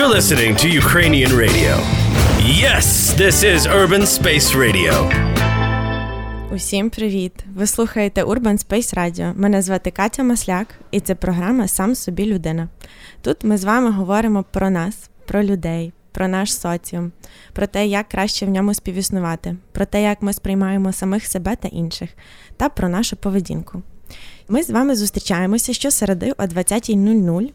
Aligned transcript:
You're 0.00 0.16
listening 0.20 0.56
to 0.56 0.68
Ukrainian 0.82 1.32
radio. 1.44 1.72
Yes, 2.64 2.86
this 3.22 3.36
is 3.52 3.60
Urban 3.80 4.04
Space 4.18 4.56
Radio. 4.56 5.12
Усім 6.54 6.90
привіт! 6.90 7.32
Ви 7.54 7.66
слухаєте 7.66 8.24
Urban 8.24 8.66
Space 8.66 8.94
Radio. 8.94 9.32
Мене 9.36 9.62
звати 9.62 9.90
Катя 9.90 10.22
Масляк, 10.22 10.66
і 10.90 11.00
це 11.00 11.14
програма 11.14 11.68
Сам 11.68 11.94
собі 11.94 12.26
людина. 12.26 12.68
Тут 13.22 13.44
ми 13.44 13.56
з 13.56 13.64
вами 13.64 13.90
говоримо 13.90 14.44
про 14.50 14.70
нас, 14.70 15.10
про 15.26 15.44
людей, 15.44 15.92
про 16.12 16.28
наш 16.28 16.54
соціум, 16.54 17.12
про 17.52 17.66
те, 17.66 17.86
як 17.86 18.08
краще 18.08 18.46
в 18.46 18.48
ньому 18.48 18.74
співіснувати, 18.74 19.56
про 19.72 19.86
те, 19.86 20.02
як 20.02 20.22
ми 20.22 20.32
сприймаємо 20.32 20.92
самих 20.92 21.26
себе 21.26 21.56
та 21.56 21.68
інших, 21.68 22.10
та 22.56 22.68
про 22.68 22.88
нашу 22.88 23.16
поведінку. 23.16 23.82
Ми 24.48 24.62
з 24.62 24.70
вами 24.70 24.96
зустрічаємося 24.96 25.72
щосереди 25.72 26.32
о 26.32 26.42
20.00 26.42 27.50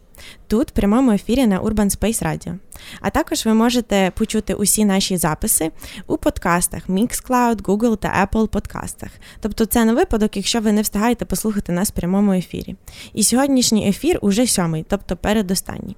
тут 0.47 0.69
в 0.69 0.71
прямому 0.71 1.11
ефірі 1.11 1.47
на 1.47 1.61
Urban 1.61 1.97
Space 1.99 2.23
Radio. 2.23 2.57
А 3.01 3.09
також 3.09 3.45
ви 3.45 3.53
можете 3.53 4.11
почути 4.15 4.53
усі 4.53 4.85
наші 4.85 5.17
записи 5.17 5.71
у 6.07 6.17
подкастах 6.17 6.89
Mixcloud, 6.89 7.61
Google 7.61 7.97
та 7.97 8.27
Apple 8.31 8.47
подкастах. 8.47 9.09
Тобто 9.39 9.65
це 9.65 9.85
на 9.85 9.93
випадок, 9.93 10.37
якщо 10.37 10.61
ви 10.61 10.71
не 10.71 10.81
встигаєте 10.81 11.25
послухати 11.25 11.71
нас 11.71 11.89
в 11.89 11.93
прямому 11.93 12.33
ефірі. 12.33 12.75
І 13.13 13.23
сьогоднішній 13.23 13.89
ефір 13.89 14.19
уже 14.21 14.47
сьомий, 14.47 14.85
тобто 14.89 15.17
передостанній. 15.17 15.95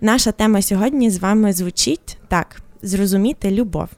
Наша 0.00 0.32
тема 0.32 0.62
сьогодні 0.62 1.10
з 1.10 1.18
вами 1.18 1.52
звучить 1.52 2.18
так: 2.28 2.60
зрозуміти 2.82 3.50
любов. 3.50 3.88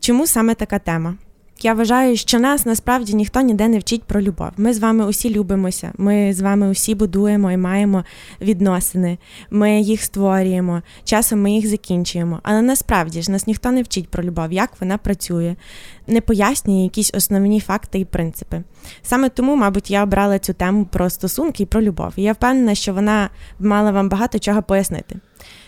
Чому 0.00 0.26
саме 0.26 0.54
така 0.54 0.78
тема? 0.78 1.16
Я 1.62 1.74
вважаю, 1.74 2.16
що 2.16 2.38
нас 2.38 2.66
насправді 2.66 3.14
ніхто 3.14 3.40
ніде 3.40 3.68
не 3.68 3.78
вчить 3.78 4.02
про 4.04 4.20
любов. 4.20 4.48
Ми 4.56 4.74
з 4.74 4.78
вами 4.78 5.06
усі 5.06 5.30
любимося. 5.30 5.92
Ми 5.98 6.32
з 6.34 6.40
вами 6.40 6.68
усі 6.68 6.94
будуємо 6.94 7.52
і 7.52 7.56
маємо 7.56 8.04
відносини. 8.40 9.18
Ми 9.50 9.80
їх 9.80 10.02
створюємо. 10.02 10.82
Часом 11.04 11.42
ми 11.42 11.52
їх 11.52 11.68
закінчуємо. 11.68 12.40
Але 12.42 12.62
насправді 12.62 13.22
ж 13.22 13.30
нас 13.30 13.46
ніхто 13.46 13.70
не 13.70 13.82
вчить 13.82 14.08
про 14.08 14.22
любов, 14.22 14.52
як 14.52 14.70
вона 14.80 14.98
працює, 14.98 15.56
не 16.06 16.20
пояснює 16.20 16.82
якісь 16.82 17.14
основні 17.14 17.60
факти 17.60 17.98
і 17.98 18.04
принципи. 18.04 18.62
Саме 19.02 19.28
тому, 19.28 19.56
мабуть, 19.56 19.90
я 19.90 20.02
обрала 20.02 20.38
цю 20.38 20.52
тему 20.52 20.86
про 20.92 21.10
стосунки 21.10 21.62
і 21.62 21.66
про 21.66 21.82
любов. 21.82 22.12
Я 22.16 22.32
впевнена, 22.32 22.74
що 22.74 22.94
вона 22.94 23.30
мала 23.60 23.90
вам 23.90 24.08
багато 24.08 24.38
чого 24.38 24.62
пояснити. 24.62 25.16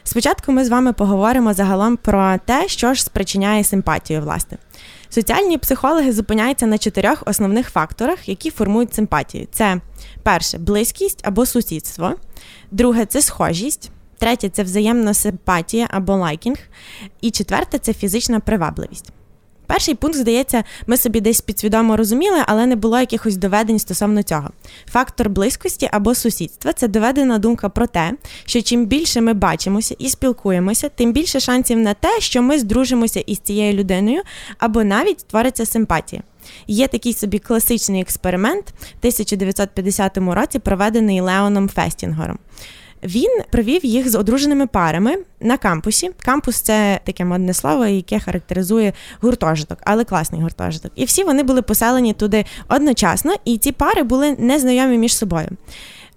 Спочатку 0.02 0.52
ми 0.52 0.64
з 0.64 0.68
вами 0.68 0.92
поговоримо 0.92 1.54
загалом 1.54 1.96
про 1.96 2.38
те, 2.44 2.68
що 2.68 2.94
ж 2.94 3.04
спричиняє 3.04 3.64
симпатію, 3.64 4.20
власне. 4.20 4.58
Соціальні 5.10 5.58
психологи 5.58 6.12
зупиняються 6.12 6.66
на 6.66 6.78
чотирьох 6.78 7.22
основних 7.26 7.70
факторах, 7.70 8.28
які 8.28 8.50
формують 8.50 8.94
симпатію. 8.94 9.46
Це 9.52 9.80
перше 10.22 10.58
близькість 10.58 11.20
або 11.26 11.46
сусідство, 11.46 12.14
друге 12.70 13.06
це 13.06 13.22
схожість, 13.22 13.90
третє 14.18 14.48
це 14.48 14.62
взаємна 14.62 15.14
симпатія 15.14 15.88
або 15.90 16.16
лайкінг, 16.16 16.58
і 17.20 17.30
четверте 17.30 17.78
це 17.78 17.92
фізична 17.92 18.40
привабливість. 18.40 19.12
Перший 19.70 19.94
пункт, 19.94 20.16
здається, 20.16 20.64
ми 20.86 20.96
собі 20.96 21.20
десь 21.20 21.40
підсвідомо 21.40 21.96
розуміли, 21.96 22.38
але 22.46 22.66
не 22.66 22.76
було 22.76 23.00
якихось 23.00 23.36
доведень 23.36 23.78
стосовно 23.78 24.22
цього. 24.22 24.50
Фактор 24.86 25.30
близькості 25.30 25.88
або 25.92 26.14
сусідства 26.14 26.72
це 26.72 26.88
доведена 26.88 27.38
думка 27.38 27.68
про 27.68 27.86
те, 27.86 28.12
що 28.44 28.62
чим 28.62 28.86
більше 28.86 29.20
ми 29.20 29.34
бачимося 29.34 29.96
і 29.98 30.08
спілкуємося, 30.08 30.88
тим 30.88 31.12
більше 31.12 31.40
шансів 31.40 31.78
на 31.78 31.94
те, 31.94 32.20
що 32.20 32.42
ми 32.42 32.58
здружимося 32.58 33.20
із 33.20 33.38
цією 33.38 33.72
людиною, 33.72 34.22
або 34.58 34.84
навіть 34.84 35.20
створиться 35.20 35.66
симпатія. 35.66 36.22
Є 36.66 36.88
такий 36.88 37.14
собі 37.14 37.38
класичний 37.38 38.00
експеримент 38.00 38.64
в 38.68 38.98
1950 38.98 40.18
році, 40.18 40.58
проведений 40.58 41.20
Леоном 41.20 41.68
Фестінгером. 41.68 42.38
Він 43.02 43.30
провів 43.50 43.84
їх 43.84 44.10
з 44.10 44.14
одруженими 44.14 44.66
парами 44.66 45.16
на 45.40 45.56
кампусі. 45.56 46.10
Кампус 46.24 46.60
це 46.60 47.00
таке 47.04 47.24
модне 47.24 47.54
слово, 47.54 47.86
яке 47.86 48.20
характеризує 48.20 48.92
гуртожиток, 49.20 49.78
але 49.84 50.04
класний 50.04 50.42
гуртожиток. 50.42 50.92
І 50.94 51.04
всі 51.04 51.24
вони 51.24 51.42
були 51.42 51.62
поселені 51.62 52.12
туди 52.12 52.44
одночасно, 52.68 53.34
і 53.44 53.58
ці 53.58 53.72
пари 53.72 54.02
були 54.02 54.36
незнайомі 54.38 54.98
між 54.98 55.16
собою. 55.16 55.48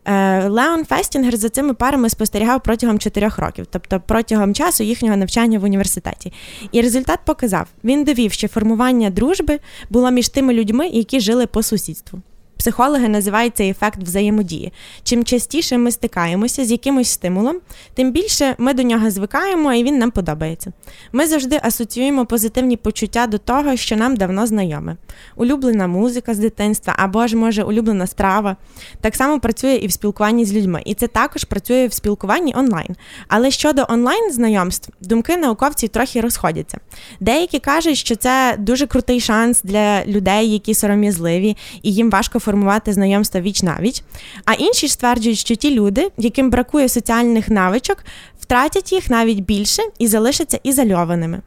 Е, 0.05 0.47
Леон 0.47 0.85
Фестінгер 0.85 1.37
за 1.37 1.49
цими 1.49 1.73
парами 1.73 2.09
спостерігав 2.09 2.63
протягом 2.63 2.99
чотирьох 2.99 3.39
років, 3.39 3.65
тобто 3.69 4.01
протягом 4.07 4.53
часу 4.53 4.83
їхнього 4.83 5.17
навчання 5.17 5.59
в 5.59 5.63
університеті. 5.63 6.33
І 6.71 6.81
результат 6.81 7.19
показав: 7.25 7.67
він 7.83 8.03
довів, 8.03 8.31
що 8.31 8.47
формування 8.47 9.09
дружби 9.09 9.59
було 9.89 10.11
між 10.11 10.29
тими 10.29 10.53
людьми, 10.53 10.87
які 10.87 11.19
жили 11.19 11.47
по 11.47 11.63
сусідству. 11.63 12.21
Психологи 12.63 13.09
називають 13.09 13.57
цей 13.57 13.69
ефект 13.69 14.03
взаємодії. 14.03 14.73
Чим 15.03 15.23
частіше 15.23 15.77
ми 15.77 15.91
стикаємося 15.91 16.65
з 16.65 16.71
якимось 16.71 17.09
стимулом, 17.09 17.55
тим 17.93 18.11
більше 18.11 18.55
ми 18.57 18.73
до 18.73 18.83
нього 18.83 19.11
звикаємо 19.11 19.73
і 19.73 19.83
він 19.83 19.97
нам 19.97 20.11
подобається. 20.11 20.71
Ми 21.11 21.27
завжди 21.27 21.59
асоціюємо 21.63 22.25
позитивні 22.25 22.77
почуття 22.77 23.27
до 23.27 23.37
того, 23.37 23.75
що 23.75 23.95
нам 23.95 24.15
давно 24.15 24.47
знайоме. 24.47 24.97
Улюблена 25.35 25.87
музика 25.87 26.33
з 26.33 26.37
дитинства 26.37 26.93
або 26.97 27.27
ж, 27.27 27.37
може, 27.37 27.63
улюблена 27.63 28.07
страва. 28.07 28.55
Так 29.01 29.15
само 29.15 29.39
працює 29.39 29.73
і 29.73 29.87
в 29.87 29.91
спілкуванні 29.91 30.45
з 30.45 30.53
людьми. 30.53 30.81
І 30.85 30.93
це 30.93 31.07
також 31.07 31.43
працює 31.43 31.87
в 31.87 31.93
спілкуванні 31.93 32.53
онлайн. 32.55 32.95
Але 33.27 33.51
щодо 33.51 33.85
онлайн-знайомств, 33.89 34.89
думки 35.01 35.37
науковців 35.37 35.89
трохи 35.89 36.21
розходяться. 36.21 36.77
Деякі 37.19 37.59
кажуть, 37.59 37.97
що 37.97 38.15
це 38.15 38.55
дуже 38.59 38.87
крутий 38.87 39.19
шанс 39.19 39.61
для 39.63 40.05
людей, 40.05 40.53
які 40.53 40.73
сором'язливі, 40.73 41.57
і 41.81 41.93
їм 41.93 42.09
важко 42.09 42.39
формувати 42.39 42.52
формувати 42.53 42.93
знайомства 42.93 43.41
віч 43.41 43.63
навіч. 43.63 44.03
А 44.45 44.53
інші 44.53 44.87
ж 44.87 44.93
стверджують, 44.93 45.39
що 45.39 45.55
ті 45.55 45.71
люди, 45.71 46.11
яким 46.17 46.49
бракує 46.49 46.89
соціальних 46.89 47.49
навичок, 47.49 47.97
втратять 48.39 48.91
їх 48.91 49.09
навіть 49.09 49.39
більше 49.39 49.81
і 49.99 50.07
залишаться 50.07 50.59
ізольованими. 50.63 51.41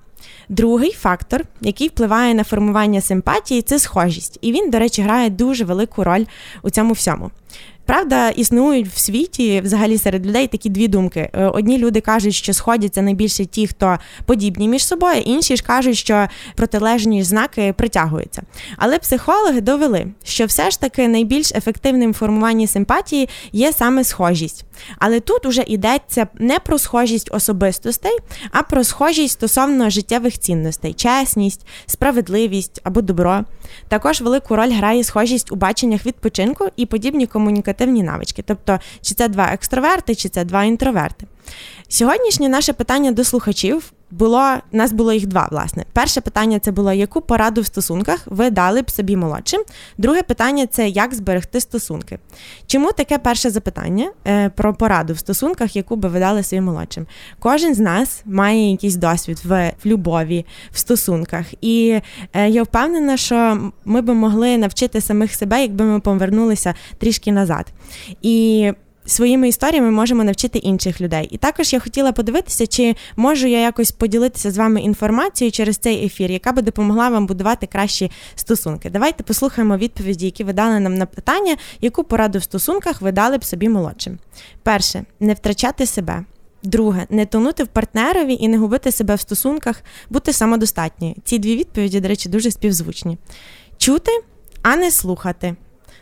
Другий 0.48 0.92
фактор, 0.92 1.44
який 1.60 1.88
впливає 1.88 2.34
на 2.34 2.44
формування 2.44 3.00
симпатії, 3.00 3.62
це 3.62 3.78
схожість. 3.78 4.38
І 4.40 4.52
він, 4.52 4.70
до 4.70 4.78
речі, 4.78 5.02
грає 5.02 5.30
дуже 5.30 5.64
велику 5.64 6.04
роль 6.04 6.24
у 6.62 6.70
цьому 6.70 6.92
всьому. 6.92 7.30
Правда, 7.86 8.28
існують 8.28 8.88
в 8.88 8.98
світі 8.98 9.60
взагалі 9.60 9.98
серед 9.98 10.26
людей 10.26 10.46
такі 10.46 10.68
дві 10.68 10.88
думки. 10.88 11.30
Е, 11.32 11.44
одні 11.44 11.78
люди 11.78 12.00
кажуть, 12.00 12.34
що 12.34 12.52
сходяться 12.52 13.02
найбільше 13.02 13.44
ті, 13.44 13.66
хто 13.66 13.98
подібні 14.24 14.68
між 14.68 14.86
собою, 14.86 15.20
інші 15.20 15.56
ж 15.56 15.62
кажуть, 15.62 15.96
що 15.96 16.28
протилежні 16.56 17.22
знаки 17.22 17.74
притягуються. 17.76 18.42
Але 18.76 18.98
психологи 18.98 19.60
довели, 19.60 20.06
що 20.24 20.46
все 20.46 20.70
ж 20.70 20.80
таки 20.80 21.08
найбільш 21.08 21.52
ефективним 21.52 22.10
в 22.10 22.14
формуванні 22.14 22.66
симпатії 22.66 23.28
є 23.52 23.72
саме 23.72 24.04
схожість. 24.04 24.64
Але 24.98 25.20
тут 25.20 25.46
уже 25.46 25.64
йдеться 25.66 26.26
не 26.34 26.58
про 26.58 26.78
схожість 26.78 27.34
особистостей, 27.34 28.16
а 28.50 28.62
про 28.62 28.84
схожість 28.84 29.32
стосовно 29.32 29.90
життєвих 29.90 30.38
цінностей, 30.38 30.92
чесність, 30.92 31.66
справедливість 31.86 32.80
або 32.84 33.02
добро. 33.02 33.44
Також 33.88 34.20
велику 34.20 34.56
роль 34.56 34.72
грає 34.72 35.04
схожість 35.04 35.52
у 35.52 35.56
баченнях 35.56 36.06
відпочинку 36.06 36.68
і 36.76 36.86
подібні 36.86 37.26
комунікативні 37.76 38.02
навички. 38.02 38.42
Тобто, 38.42 38.78
чи 39.02 39.14
це 39.14 39.28
два 39.28 39.44
екстроверти, 39.52 40.14
чи 40.14 40.28
це 40.28 40.44
два 40.44 40.64
інтроверти. 40.64 41.26
Сьогоднішнє 41.88 42.48
наше 42.48 42.72
питання 42.72 43.12
до 43.12 43.24
слухачів 43.24 43.92
було 44.10 44.54
нас 44.72 44.92
було 44.92 45.12
їх 45.12 45.26
два. 45.26 45.48
Власне, 45.50 45.84
перше 45.92 46.20
питання 46.20 46.58
це 46.58 46.72
було 46.72 46.92
яку 46.92 47.20
пораду 47.20 47.60
в 47.60 47.66
стосунках 47.66 48.20
ви 48.26 48.50
дали 48.50 48.82
б 48.82 48.90
собі 48.90 49.16
молодшим. 49.16 49.62
Друге 49.98 50.22
питання 50.22 50.66
це 50.66 50.88
як 50.88 51.14
зберегти 51.14 51.60
стосунки. 51.60 52.18
Чому 52.66 52.92
таке 52.92 53.18
перше 53.18 53.50
запитання 53.50 54.10
е, 54.26 54.48
про 54.48 54.74
пораду 54.74 55.12
в 55.12 55.18
стосунках, 55.18 55.76
яку 55.76 55.96
би 55.96 56.08
ви 56.08 56.20
дали 56.20 56.42
своїм 56.42 56.64
молодшим? 56.64 57.06
Кожен 57.38 57.74
з 57.74 57.78
нас 57.78 58.22
має 58.24 58.70
якийсь 58.70 58.96
досвід 58.96 59.40
в, 59.44 59.72
в 59.84 59.86
любові, 59.86 60.46
в 60.70 60.78
стосунках, 60.78 61.46
і 61.60 62.00
е, 62.32 62.48
я 62.48 62.62
впевнена, 62.62 63.16
що 63.16 63.70
ми 63.84 64.00
би 64.00 64.14
могли 64.14 64.58
навчити 64.58 65.00
самих 65.00 65.34
себе, 65.34 65.62
якби 65.62 65.84
ми 65.84 66.00
повернулися 66.00 66.74
трішки 66.98 67.32
назад. 67.32 67.66
І 68.22 68.72
своїми 69.06 69.48
історіями 69.48 69.90
можемо 69.90 70.24
навчити 70.24 70.58
інших 70.58 71.00
людей. 71.00 71.28
І 71.30 71.36
також 71.36 71.72
я 71.72 71.80
хотіла 71.80 72.12
подивитися, 72.12 72.66
чи 72.66 72.94
можу 73.16 73.46
я 73.46 73.60
якось 73.60 73.92
поділитися 73.92 74.50
з 74.50 74.56
вами 74.56 74.80
інформацією 74.80 75.52
через 75.52 75.76
цей 75.76 76.06
ефір, 76.06 76.30
яка 76.30 76.52
би 76.52 76.62
допомогла 76.62 77.08
вам 77.08 77.26
будувати 77.26 77.66
кращі 77.66 78.10
стосунки. 78.34 78.90
Давайте 78.90 79.24
послухаємо 79.24 79.76
відповіді, 79.76 80.24
які 80.24 80.44
ви 80.44 80.52
дали 80.52 80.80
нам 80.80 80.94
на 80.94 81.06
питання, 81.06 81.56
яку 81.80 82.04
пораду 82.04 82.38
в 82.38 82.42
стосунках 82.42 83.02
ви 83.02 83.12
дали 83.12 83.38
б 83.38 83.44
собі 83.44 83.68
молодшим. 83.68 84.18
Перше, 84.62 85.04
не 85.20 85.34
втрачати 85.34 85.86
себе. 85.86 86.24
Друге, 86.62 87.06
не 87.10 87.26
тонути 87.26 87.64
в 87.64 87.66
партнерові 87.66 88.34
і 88.34 88.48
не 88.48 88.58
губити 88.58 88.92
себе 88.92 89.14
в 89.14 89.20
стосунках, 89.20 89.82
бути 90.10 90.32
самодостатньою. 90.32 91.14
Ці 91.24 91.38
дві 91.38 91.56
відповіді, 91.56 92.00
до 92.00 92.08
речі, 92.08 92.28
дуже 92.28 92.50
співзвучні. 92.50 93.18
Чути, 93.78 94.10
а 94.62 94.76
не 94.76 94.90
слухати. 94.90 95.56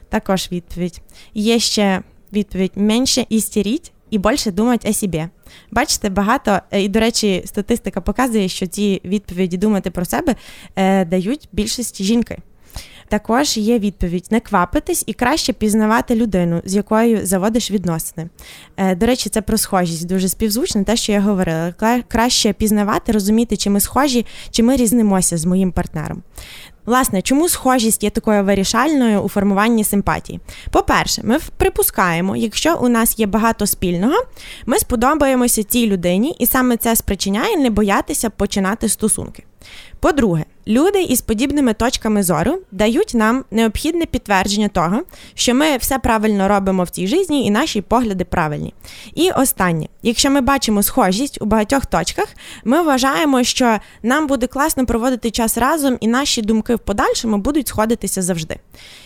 Також 0.09 0.49
відповідь. 0.53 1.01
Є 1.35 1.59
ще 1.59 2.03
відповідь 2.35 2.73
менше 2.77 3.27
істеріть 3.29 3.93
і 4.11 4.19
більше 4.19 4.51
думати 4.51 4.89
о 4.89 4.93
собі. 4.93 5.27
Бачите, 5.71 6.09
багато, 6.09 6.61
е, 6.71 6.83
і, 6.83 6.89
до 6.89 7.01
речі, 7.01 7.43
статистика 7.47 8.01
показує, 8.01 8.49
що 8.49 8.67
ці 8.67 9.01
відповіді 9.05 9.57
думати 9.57 9.91
про 9.91 10.05
себе 10.05 10.35
е, 10.77 11.05
дають 11.05 11.49
більшості 11.53 12.05
жінки. 12.05 12.39
також 13.09 13.57
є 13.57 13.79
відповідь: 13.79 14.27
не 14.31 14.41
квапитись 14.41 15.05
і 15.07 15.13
краще 15.13 15.53
пізнавати 15.53 16.15
людину, 16.15 16.63
з 16.65 16.75
якою 16.75 17.27
заводиш 17.27 17.71
відносини. 17.71 18.29
Е, 18.77 18.95
до 18.95 19.07
речі, 19.07 19.29
це 19.29 19.43
про 19.43 19.59
схожість 19.59 20.07
дуже 20.07 20.29
співзвучно, 20.29 20.85
те, 20.85 20.97
що 20.97 21.13
я 21.13 21.21
говорила. 21.21 21.75
Краще 22.09 22.53
пізнавати, 22.53 23.13
розуміти, 23.13 23.57
чи 23.57 23.71
ми 23.71 23.81
схожі, 23.81 24.27
чи 24.51 24.63
ми 24.63 24.77
різнимося 24.77 25.37
з 25.37 25.45
моїм 25.45 25.73
партнером. 25.73 26.23
Власне, 26.87 27.23
чому 27.23 27.49
схожість 27.49 28.03
є 28.05 28.11
такою 28.11 28.45
вирішальною 28.45 29.21
у 29.21 29.29
формуванні 29.29 29.85
симпатії? 29.85 30.41
По-перше, 30.71 31.23
ми 31.25 31.39
припускаємо, 31.57 32.37
якщо 32.37 32.77
у 32.77 32.89
нас 32.89 33.19
є 33.19 33.27
багато 33.27 33.67
спільного, 33.67 34.25
ми 34.67 34.79
сподобаємося 34.79 35.63
цій 35.63 35.87
людині, 35.87 36.37
і 36.39 36.47
саме 36.47 36.77
це 36.77 36.97
спричиняє 36.97 37.57
не 37.57 37.71
боятися 37.71 38.31
починати 38.31 38.89
стосунки. 38.89 39.45
По-друге, 40.01 40.45
люди 40.67 41.03
із 41.03 41.21
подібними 41.21 41.75
точками 41.75 42.23
зору 42.23 42.59
дають 42.73 43.15
нам 43.15 43.45
необхідне 43.51 44.07
підтвердження 44.07 44.69
того, 44.69 45.03
що 45.35 45.55
ми 45.55 45.77
все 45.77 45.99
правильно 45.99 46.49
робимо 46.49 46.83
в 46.83 46.91
цій 46.91 47.07
житті 47.07 47.41
і 47.41 47.51
наші 47.51 47.81
погляди 47.81 48.25
правильні. 48.25 48.75
І 49.15 49.31
останнє, 49.31 49.89
якщо 50.03 50.31
ми 50.31 50.41
бачимо 50.41 50.83
схожість 50.83 51.43
у 51.43 51.45
багатьох 51.45 51.87
точках, 51.87 52.29
ми 52.65 52.83
вважаємо, 52.83 53.45
що 53.45 53.79
нам 54.03 54.27
буде 54.27 54.47
класно 54.47 54.87
проводити 54.87 55.31
час 55.31 55.59
разом, 55.59 55.99
і 56.01 56.09
наші 56.09 56.43
думки 56.43 56.75
в 56.75 56.79
подальшому 56.79 57.39
будуть 57.39 57.69
сходитися 57.69 58.23
завжди. 58.23 58.57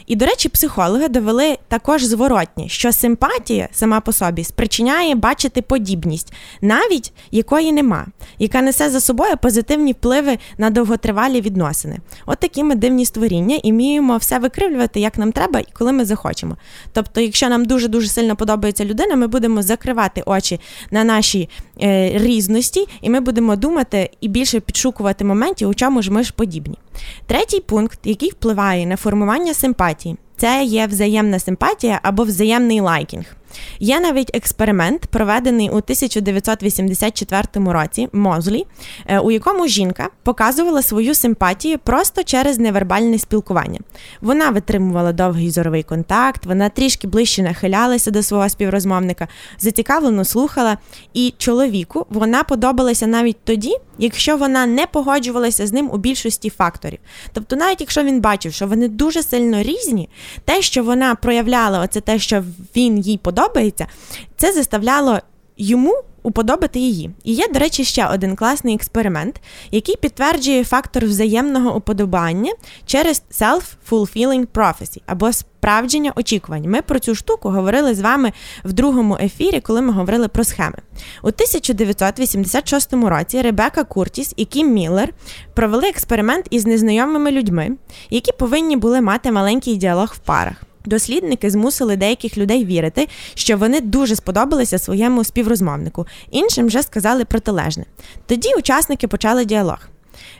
І, 0.07 0.17
до 0.17 0.27
речі, 0.27 0.49
психологи 0.49 1.09
довели 1.09 1.59
також 1.69 2.05
зворотні, 2.05 2.69
що 2.69 2.93
симпатія 2.93 3.69
сама 3.73 4.01
по 4.01 4.13
собі 4.13 4.45
спричиняє 4.45 5.15
бачити 5.15 5.63
подібність, 5.63 6.33
навіть 6.61 7.13
якої 7.31 7.73
нема, 7.73 8.07
яка 8.39 8.63
несе 8.63 8.91
за 8.91 9.01
собою 9.01 9.37
позитивні 9.37 9.93
впливи 9.93 10.39
на 10.59 10.71
довготривалі 10.71 11.41
відносини. 11.49 11.99
От 12.27 12.39
такі 12.39 12.65
ми 12.65 12.75
дивні 12.75 13.05
створіння 13.05 13.57
і 13.63 13.73
вміємо 13.73 14.17
все 14.17 14.39
викривлювати, 14.39 15.01
як 15.01 15.19
нам 15.19 15.33
треба 15.33 15.61
і 15.61 15.67
коли 15.73 15.93
ми 15.93 16.05
захочемо. 16.05 16.57
Тобто, 16.93 17.21
якщо 17.21 17.49
нам 17.49 17.65
дуже 17.65 17.89
дуже 17.89 18.09
сильно 18.09 18.37
подобається 18.37 18.85
людина, 18.85 19.17
ми 19.17 19.27
будемо 19.27 19.63
закривати 19.63 20.23
очі 20.27 20.61
на 20.91 21.05
наші 21.05 21.49
е, 21.83 22.11
різності, 22.19 22.89
і 23.01 23.11
ми 23.11 23.21
будемо 23.21 23.57
думати 23.57 24.11
і 24.21 24.29
більше 24.29 24.61
підшукувати 24.61 25.25
моментів, 25.25 25.69
у 25.69 25.75
чому 25.75 26.03
ж 26.03 26.13
ми 26.13 26.23
ж 26.23 26.33
подібні. 26.33 26.79
Третій 27.27 27.61
пункт, 27.61 27.99
який 28.05 28.31
впливає 28.31 28.87
на 28.87 28.97
формування 28.97 29.55
симпатії, 29.55 30.17
це 30.37 30.65
є 30.65 30.87
взаємна 30.87 31.39
симпатія 31.39 32.01
або 32.03 32.25
взаємний 32.25 32.81
лайкінг. 32.81 33.25
Є 33.81 34.01
навіть 34.01 34.37
експеримент, 34.37 35.07
проведений 35.07 35.69
у 35.69 35.77
1984 35.77 37.73
році 37.73 38.09
Мозлі, 38.13 38.67
е, 39.07 39.19
у 39.19 39.31
якому 39.31 39.67
жінка 39.67 40.09
показувала 40.23 40.83
свою 40.83 41.15
симпатію 41.15 41.79
просто 41.79 42.25
через 42.25 42.59
невербальне 42.59 43.19
спілкування. 43.19 43.81
Вона 44.21 44.51
витримувала 44.51 45.13
довгий 45.13 45.51
зоровий 45.51 45.83
контакт, 45.83 46.47
вона 46.47 46.69
трішки 46.69 47.07
ближче 47.07 47.43
нахилялася 47.43 48.11
до 48.11 48.23
свого 48.23 48.49
співрозмовника, 48.49 49.29
зацікавлено 49.59 50.25
слухала, 50.25 50.79
і 51.15 51.35
чоловіку 51.39 52.07
вона 52.11 52.43
подобалася 52.43 53.07
навіть 53.07 53.45
тоді, 53.45 53.77
якщо 53.99 54.37
вона 54.37 54.67
не 54.67 54.87
погоджувалася 54.87 55.67
з 55.67 55.73
ним 55.73 55.91
у 55.93 55.97
більшості 55.97 56.51
факторів. 56.51 56.99
Тобто, 57.33 57.57
навіть 57.57 57.81
якщо 57.81 58.03
він 58.03 58.21
бачив, 58.21 58.53
що 58.53 58.67
вони 58.67 58.89
дуже 58.89 59.23
сильно 59.23 59.63
різні, 59.63 60.09
те, 60.45 60.63
що 60.63 60.85
вона 60.85 61.15
проявляла, 61.15 61.81
оце 61.81 62.01
те, 62.01 62.19
що 62.19 62.45
він 62.77 62.99
їй 62.99 63.19
подобається, 63.19 63.87
це 64.37 64.53
заставляло 64.53 65.19
йому. 65.57 66.03
Уподобати 66.23 66.79
її. 66.79 67.11
І 67.25 67.35
є, 67.35 67.49
до 67.49 67.59
речі, 67.59 67.85
ще 67.85 68.07
один 68.07 68.37
класний 68.37 68.75
експеримент, 68.75 69.41
який 69.71 69.97
підтверджує 69.97 70.65
фактор 70.65 71.05
взаємного 71.05 71.77
уподобання 71.77 72.53
через 72.87 73.23
self-fulfilling 73.31 74.47
prophecy 74.47 75.01
або 75.07 75.33
справдження 75.33 76.13
очікувань. 76.17 76.71
Ми 76.71 76.83
про 76.83 76.99
цю 76.99 77.15
штуку 77.15 77.51
говорили 77.51 77.95
з 77.95 78.01
вами 78.01 78.33
в 78.65 78.73
другому 78.73 79.19
ефірі, 79.21 79.61
коли 79.61 79.83
ми 79.83 79.93
говорили 79.93 80.29
про 80.29 80.45
схеми. 80.45 80.79
У 81.23 81.27
1986 81.27 82.93
році 82.93 83.43
Ребека 83.43 83.85
Куртіс 83.85 84.35
і 84.37 84.45
Кім 84.45 84.73
Міллер 84.73 85.15
провели 85.55 85.89
експеримент 85.89 86.47
із 86.51 86.67
незнайомими 86.67 87.31
людьми, 87.31 87.71
які 88.11 88.33
повинні 88.33 88.77
були 88.77 89.01
мати 89.01 89.33
маленький 89.33 89.77
діалог 89.77 90.13
в 90.17 90.19
парах. 90.19 90.68
Дослідники 90.89 91.51
змусили 91.51 91.97
деяких 91.97 92.39
людей 92.39 92.65
вірити, 92.65 93.09
що 93.35 93.57
вони 93.57 93.81
дуже 93.81 94.17
сподобалися 94.17 94.79
своєму 94.79 95.25
співрозмовнику, 95.25 96.07
іншим 96.31 96.67
вже 96.67 96.83
сказали 96.83 97.25
протилежне. 97.25 97.85
Тоді 98.27 98.49
учасники 98.59 99.09
почали 99.09 99.45
діалог. 99.45 99.79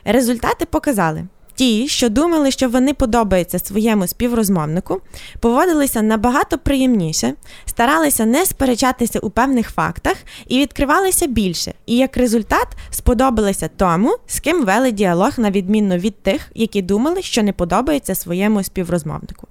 Результати 0.05 0.65
показали. 0.65 1.27
Ті, 1.55 1.87
що 1.87 2.09
думали, 2.09 2.51
що 2.51 2.69
вони 2.69 2.93
подобаються 2.93 3.59
своєму 3.59 4.07
співрозмовнику, 4.07 5.01
поводилися 5.39 6.01
набагато 6.01 6.57
приємніше, 6.57 7.33
старалися 7.65 8.25
не 8.25 8.45
сперечатися 8.45 9.19
у 9.19 9.29
певних 9.29 9.69
фактах 9.69 10.15
і 10.47 10.59
відкривалися 10.59 11.27
більше. 11.27 11.73
І 11.85 11.97
як 11.97 12.17
результат 12.17 12.67
сподобалися 12.89 13.69
тому, 13.77 14.17
з 14.27 14.39
ким 14.39 14.65
вели 14.65 14.91
діалог, 14.91 15.31
на 15.37 15.51
відміну 15.51 15.97
від 15.97 16.23
тих, 16.23 16.51
які 16.55 16.81
думали, 16.81 17.21
що 17.21 17.43
не 17.43 17.53
подобаються 17.53 18.15
своєму 18.15 18.63
співрозмовнику. 18.63 19.47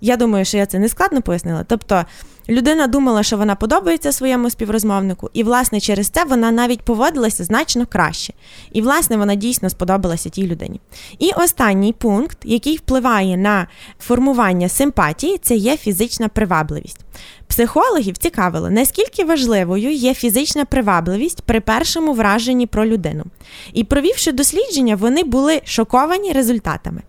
Я 0.00 0.16
думаю, 0.16 0.44
що 0.44 0.56
я 0.56 0.66
це 0.66 0.78
не 0.78 0.88
складно 0.88 1.22
пояснила. 1.22 1.64
Тобто 1.68 2.04
людина 2.48 2.86
думала, 2.86 3.22
що 3.22 3.36
вона 3.36 3.54
подобається 3.54 4.12
своєму 4.12 4.50
співрозмовнику, 4.50 5.30
і, 5.32 5.42
власне, 5.42 5.80
через 5.80 6.08
це 6.08 6.24
вона 6.24 6.50
навіть 6.50 6.82
поводилася 6.82 7.44
значно 7.44 7.86
краще. 7.86 8.32
І, 8.72 8.82
власне, 8.82 9.16
вона 9.16 9.34
дійсно 9.34 9.70
сподобалася 9.70 10.28
тій 10.28 10.46
людині. 10.46 10.80
І 11.18 11.30
останній 11.30 11.92
пункт, 11.92 12.38
який 12.44 12.76
впливає 12.76 13.36
на 13.36 13.66
формування 14.00 14.68
симпатії, 14.68 15.38
це 15.42 15.54
є 15.54 15.76
фізична 15.76 16.28
привабливість. 16.28 17.00
Психологів 17.46 18.18
цікавило, 18.18 18.70
наскільки 18.70 19.24
важливою 19.24 19.92
є 19.92 20.14
фізична 20.14 20.64
привабливість 20.64 21.42
при 21.42 21.60
першому 21.60 22.12
враженні 22.12 22.66
про 22.66 22.86
людину. 22.86 23.24
І 23.72 23.84
провівши 23.84 24.32
дослідження, 24.32 24.96
вони 24.96 25.24
були 25.24 25.60
шоковані 25.64 26.32
результатами. 26.32 27.02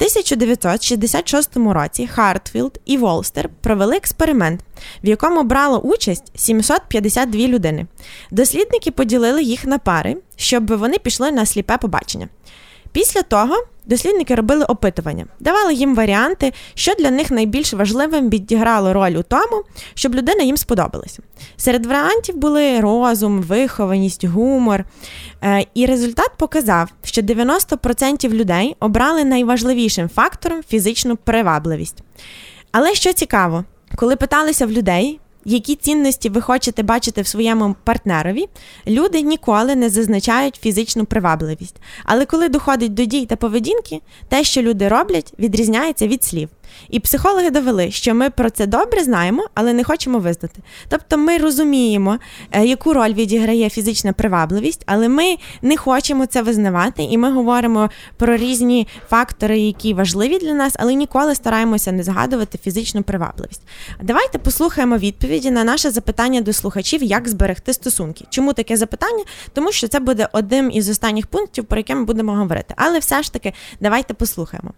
1966 0.00 1.56
році 1.56 2.06
Хартфілд 2.06 2.80
і 2.84 2.96
Волстер 2.96 3.48
провели 3.60 3.96
експеримент, 3.96 4.60
в 5.04 5.08
якому 5.08 5.42
брало 5.42 5.78
участь 5.78 6.32
752 6.34 7.40
людини. 7.40 7.86
Дослідники 8.30 8.90
поділили 8.90 9.42
їх 9.42 9.64
на 9.64 9.78
пари, 9.78 10.16
щоб 10.36 10.76
вони 10.76 10.98
пішли 10.98 11.32
на 11.32 11.46
сліпе 11.46 11.76
побачення. 11.78 12.28
Після 12.92 13.22
того 13.22 13.64
дослідники 13.90 14.34
робили 14.34 14.64
опитування, 14.64 15.26
давали 15.40 15.74
їм 15.74 15.94
варіанти, 15.94 16.52
що 16.74 16.94
для 16.94 17.10
них 17.10 17.30
найбільш 17.30 17.72
важливим 17.72 18.30
відіграло 18.30 18.92
роль 18.92 19.12
у 19.12 19.22
тому, 19.22 19.62
щоб 19.94 20.14
людина 20.14 20.42
їм 20.42 20.56
сподобалася. 20.56 21.22
Серед 21.56 21.86
варіантів 21.86 22.36
були 22.36 22.80
розум, 22.80 23.40
вихованість, 23.40 24.24
гумор. 24.24 24.84
Е, 25.42 25.66
і 25.74 25.86
результат 25.86 26.30
показав, 26.36 26.88
що 27.04 27.22
90% 27.22 28.28
людей 28.28 28.76
обрали 28.80 29.24
найважливішим 29.24 30.08
фактором 30.08 30.62
фізичну 30.68 31.16
привабливість. 31.16 32.02
Але 32.72 32.94
що 32.94 33.12
цікаво, 33.12 33.64
коли 33.96 34.16
питалися 34.16 34.66
в 34.66 34.70
людей, 34.70 35.20
які 35.44 35.74
цінності 35.74 36.28
ви 36.28 36.40
хочете 36.40 36.82
бачити 36.82 37.22
в 37.22 37.26
своєму 37.26 37.76
партнерові, 37.84 38.48
люди 38.86 39.20
ніколи 39.20 39.76
не 39.76 39.90
зазначають 39.90 40.58
фізичну 40.62 41.04
привабливість. 41.04 41.76
Але 42.04 42.26
коли 42.26 42.48
доходить 42.48 42.94
до 42.94 43.04
дій 43.04 43.26
та 43.26 43.36
поведінки, 43.36 44.00
те, 44.28 44.44
що 44.44 44.62
люди 44.62 44.88
роблять, 44.88 45.32
відрізняється 45.38 46.06
від 46.06 46.24
слів. 46.24 46.48
І 46.90 47.00
психологи 47.00 47.50
довели, 47.50 47.90
що 47.90 48.14
ми 48.14 48.30
про 48.30 48.50
це 48.50 48.66
добре 48.66 49.04
знаємо, 49.04 49.46
але 49.54 49.72
не 49.72 49.84
хочемо 49.84 50.18
визнати. 50.18 50.60
Тобто 50.88 51.18
ми 51.18 51.38
розуміємо, 51.38 52.18
е, 52.52 52.64
яку 52.64 52.92
роль 52.92 53.12
відіграє 53.12 53.70
фізична 53.70 54.12
привабливість, 54.12 54.82
але 54.86 55.08
ми 55.08 55.36
не 55.62 55.76
хочемо 55.76 56.26
це 56.26 56.42
визнавати, 56.42 57.02
і 57.02 57.18
ми 57.18 57.32
говоримо 57.32 57.90
про 58.16 58.36
різні 58.36 58.88
фактори, 59.08 59.60
які 59.60 59.94
важливі 59.94 60.38
для 60.38 60.52
нас, 60.52 60.74
але 60.78 60.94
ніколи 60.94 61.34
стараємося 61.34 61.92
не 61.92 62.02
згадувати 62.02 62.58
фізичну 62.58 63.02
привабливість. 63.02 63.62
Давайте 64.02 64.38
послухаємо 64.38 64.96
відповіді 64.96 65.50
на 65.50 65.64
наше 65.64 65.90
запитання 65.90 66.40
до 66.40 66.52
слухачів, 66.52 67.02
як 67.02 67.28
зберегти 67.28 67.72
стосунки. 67.72 68.24
Чому 68.30 68.52
таке 68.52 68.76
запитання? 68.76 69.24
Тому 69.52 69.72
що 69.72 69.88
це 69.88 70.00
буде 70.00 70.28
одним 70.32 70.70
із 70.70 70.88
останніх 70.88 71.26
пунктів, 71.26 71.64
про 71.64 71.78
яке 71.78 71.94
ми 71.94 72.04
будемо 72.04 72.32
говорити. 72.32 72.74
Але 72.76 72.98
все 72.98 73.22
ж 73.22 73.32
таки, 73.32 73.52
давайте 73.80 74.14
послухаємо. 74.14 74.70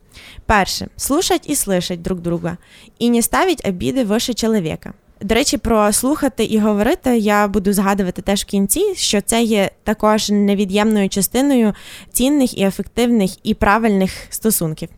Перше, 0.46 0.88
слушать 0.96 1.42
і 1.50 1.54
слышать 1.54 1.82
слышать 1.83 2.03
друг 2.03 2.21
друга 2.21 2.57
і 2.99 3.11
не 3.11 3.23
ставить 3.23 3.69
обіди 3.69 4.05
вище 4.05 4.35
чоловіка. 4.35 4.93
До 5.21 5.35
речі, 5.35 5.59
про 5.59 5.93
слухати 5.93 6.45
і 6.45 6.59
говорити 6.59 7.19
я 7.19 7.49
буду 7.49 7.73
згадувати 7.73 8.23
теж 8.23 8.43
в 8.43 8.45
кінці, 8.45 8.95
що 8.95 9.21
це 9.21 9.43
є 9.43 9.71
також 9.85 10.31
невід'ємною 10.31 11.09
частиною 11.09 11.75
цінних 12.12 12.59
і 12.59 12.65
ефективних 12.65 13.47
і 13.47 13.55
правильних 13.55 14.12
стосунків. 14.31 14.89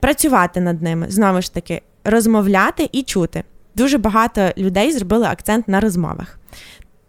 Працювати 0.00 0.60
над 0.60 0.82
ними 0.82 1.06
знову 1.10 1.42
ж 1.42 1.54
таки, 1.54 1.82
розмовляти 2.04 2.88
і 2.92 3.02
чути. 3.02 3.44
Дуже 3.74 3.98
багато 3.98 4.50
людей 4.58 4.92
зробили 4.92 5.26
акцент 5.26 5.68
на 5.68 5.80
розмовах. 5.80 6.38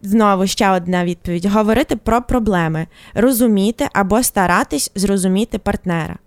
Знову 0.02 0.48
ще 0.48 0.70
одна 0.70 1.06
відповідь: 1.06 1.46
говорити 1.46 1.96
про 1.96 2.22
проблеми, 2.22 2.88
розуміти 3.14 3.88
або 3.94 4.24
старатись 4.24 4.92
зрозуміти 4.96 5.58
партнера. 5.58 6.18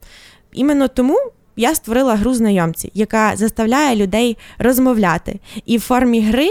Іменно 0.52 0.88
тому 0.88 1.18
я 1.56 1.74
створила 1.74 2.14
гру 2.14 2.34
знайомці, 2.34 2.90
яка 2.94 3.36
заставляє 3.36 3.96
людей 3.96 4.36
розмовляти 4.58 5.40
і 5.66 5.76
в 5.76 5.80
формі 5.80 6.20
гри 6.20 6.48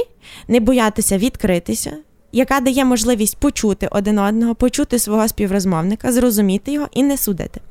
не 0.47 0.59
боятися 0.59 1.17
відкритися, 1.17 1.97
яка 2.31 2.59
дає 2.59 2.85
можливість 2.85 3.37
почути 3.37 3.87
один 3.91 4.19
одного, 4.19 4.55
почути 4.55 4.99
свого 4.99 5.27
співрозмовника, 5.27 6.11
зрозуміти 6.11 6.71
його 6.71 6.87
і 6.91 7.03
не 7.03 7.17
судити. 7.17 7.61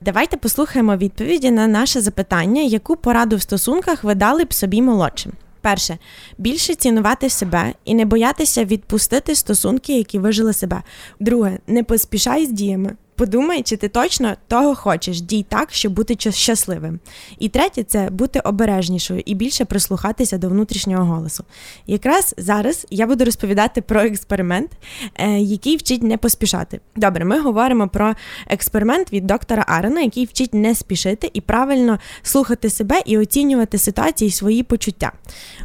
Давайте 0.00 0.36
послухаємо 0.36 0.96
відповіді 0.96 1.50
на 1.50 1.66
наше 1.66 2.00
запитання, 2.00 2.62
яку 2.62 2.96
пораду 2.96 3.36
в 3.36 3.42
стосунках 3.42 4.04
ви 4.04 4.14
дали 4.14 4.44
б 4.44 4.54
собі 4.54 4.82
молодшим. 4.82 5.32
Перше, 5.60 5.98
більше 6.38 6.74
цінувати 6.74 7.30
себе 7.30 7.74
і 7.84 7.94
не 7.94 8.04
боятися 8.04 8.64
відпустити 8.64 9.34
стосунки, 9.34 9.96
які 9.96 10.18
вижили 10.18 10.52
себе. 10.52 10.82
Друге, 11.20 11.58
не 11.66 11.84
поспішай 11.84 12.46
з 12.46 12.48
діями. 12.48 12.96
Подумай, 13.18 13.62
чи 13.62 13.76
ти 13.76 13.88
точно 13.88 14.34
того 14.48 14.74
хочеш, 14.74 15.20
дій 15.20 15.46
так, 15.48 15.68
щоб 15.72 15.92
бути 15.92 16.30
щасливим. 16.30 17.00
І 17.38 17.48
третє 17.48 17.82
це 17.82 18.10
бути 18.10 18.40
обережнішою 18.40 19.22
і 19.26 19.34
більше 19.34 19.64
прислухатися 19.64 20.38
до 20.38 20.48
внутрішнього 20.48 21.14
голосу. 21.14 21.44
якраз 21.86 22.34
зараз 22.38 22.86
я 22.90 23.06
буду 23.06 23.24
розповідати 23.24 23.82
про 23.82 24.00
експеримент, 24.00 24.70
е, 25.14 25.38
який 25.38 25.76
вчить 25.76 26.02
не 26.02 26.16
поспішати. 26.16 26.80
Добре, 26.96 27.24
ми 27.24 27.40
говоримо 27.40 27.88
про 27.88 28.14
експеримент 28.46 29.12
від 29.12 29.26
доктора 29.26 29.64
Арена, 29.68 30.00
який 30.00 30.24
вчить 30.24 30.54
не 30.54 30.74
спішити 30.74 31.30
і 31.32 31.40
правильно 31.40 31.98
слухати 32.22 32.70
себе 32.70 33.02
і 33.06 33.18
оцінювати 33.18 33.78
ситуації 33.78 34.28
і 34.28 34.32
свої 34.32 34.62
почуття. 34.62 35.12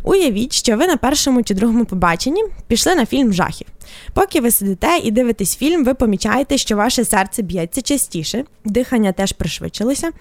Уявіть, 0.03 0.53
що 0.53 0.77
ви 0.77 0.87
на 0.87 0.97
першому 0.97 1.43
чи 1.43 1.53
другому 1.53 1.85
побаченні 1.85 2.43
пішли 2.67 2.95
на 2.95 3.05
фільм 3.05 3.33
жахів. 3.33 3.67
Поки 4.13 4.41
ви 4.41 4.51
сидите 4.51 4.97
і 5.03 5.11
дивитесь 5.11 5.57
фільм, 5.57 5.85
ви 5.85 5.93
помічаєте, 5.93 6.57
що 6.57 6.75
ваше 6.75 7.05
серце 7.05 7.41
б'ється 7.41 7.81
частіше, 7.81 8.43
дихання 8.65 9.11
теж 9.11 9.31
пришвидшилося. 9.31 10.11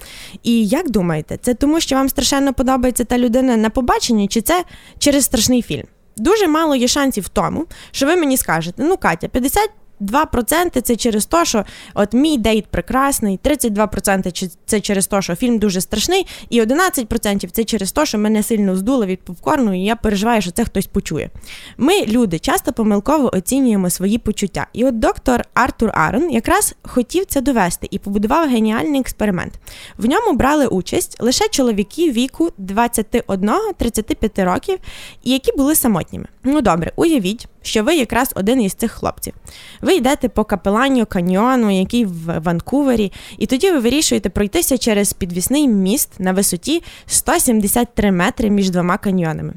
І 0.43 0.67
як 0.67 0.91
думаєте, 0.91 1.39
це 1.43 1.55
тому, 1.55 1.81
що 1.81 1.97
вам 1.97 2.09
страшенно 2.09 2.55
подобається 2.55 3.05
та 3.05 3.19
людина 3.19 3.57
на 3.57 3.71
побаченні, 3.71 4.29
чи 4.29 4.41
це 4.41 4.65
через 4.99 5.25
страшний 5.25 5.63
фільм? 5.63 5.87
Дуже 6.17 6.49
мало 6.49 6.75
є 6.75 6.89
шансів 6.89 7.25
в 7.25 7.29
тому, 7.29 7.67
що 7.91 8.07
ви 8.07 8.17
мені 8.17 8.37
скажете, 8.37 8.83
ну 8.83 8.97
Катя, 8.97 9.29
50 9.29 9.71
2% 10.03 10.81
це 10.81 10.97
через 10.97 11.27
те, 11.27 11.45
що 11.45 11.65
от 11.95 12.13
мій 12.15 12.39
дейт 12.39 12.67
прекрасний, 12.67 13.39
32% 13.45 14.57
це 14.67 14.81
через 14.81 15.07
те, 15.07 15.23
що 15.23 15.35
фільм 15.35 15.59
дуже 15.59 15.81
страшний, 15.81 16.27
і 16.51 16.63
11% 16.63 17.51
це 17.53 17.65
через 17.65 17.93
те, 17.93 18.07
що 18.07 18.19
мене 18.19 18.43
сильно 18.43 18.77
здуло 18.77 19.07
від 19.07 19.21
попкорну, 19.21 19.75
і 19.75 19.85
я 19.85 19.97
переживаю, 19.97 20.43
що 20.43 20.51
це 20.51 20.65
хтось 20.65 20.87
почує. 20.87 21.31
Ми, 21.77 22.07
люди, 22.07 22.39
часто 22.39 22.73
помилково 22.73 23.31
оцінюємо 23.35 23.91
свої 23.91 24.19
почуття. 24.19 24.67
І 24.73 24.85
от 24.85 24.99
доктор 24.99 25.45
Артур 25.55 25.91
Арон 25.95 26.31
якраз 26.31 26.75
хотів 26.83 27.27
це 27.27 27.41
довести 27.41 27.89
і 27.91 27.99
побудував 27.99 28.49
геніальний 28.49 29.01
експеримент. 29.01 29.53
В 29.99 30.07
ньому 30.07 30.33
брали 30.33 30.67
участь 30.67 31.17
лише 31.21 31.49
чоловіки 31.49 32.11
віку 32.11 32.51
21-35 32.59 34.45
років, 34.45 34.79
які 35.25 35.53
були 35.57 35.75
самотніми. 35.75 36.27
Ну 36.45 36.61
добре, 36.61 36.93
уявіть 36.97 37.49
що 37.63 37.85
ви 37.85 37.95
якраз 37.95 38.33
один 38.35 38.63
із 38.63 38.75
цих 38.75 38.93
хлопців. 38.93 39.33
Ви 39.81 39.95
йдете 39.95 40.29
по 40.29 40.45
капеланню 40.45 41.07
каньйону, 41.07 41.79
який 41.79 42.05
в 42.05 42.39
Ванкувері, 42.39 43.13
і 43.39 43.47
тоді 43.47 43.71
ви 43.71 43.79
вирішуєте 43.79 44.29
пройтися 44.29 44.79
через 44.79 45.13
підвісний 45.13 45.69
міст 45.69 46.11
на 46.19 46.33
висоті 46.33 46.83
173 47.07 48.13
метри 48.13 48.51
між 48.51 48.71
двома 48.71 48.99
каньйонами. 48.99 49.55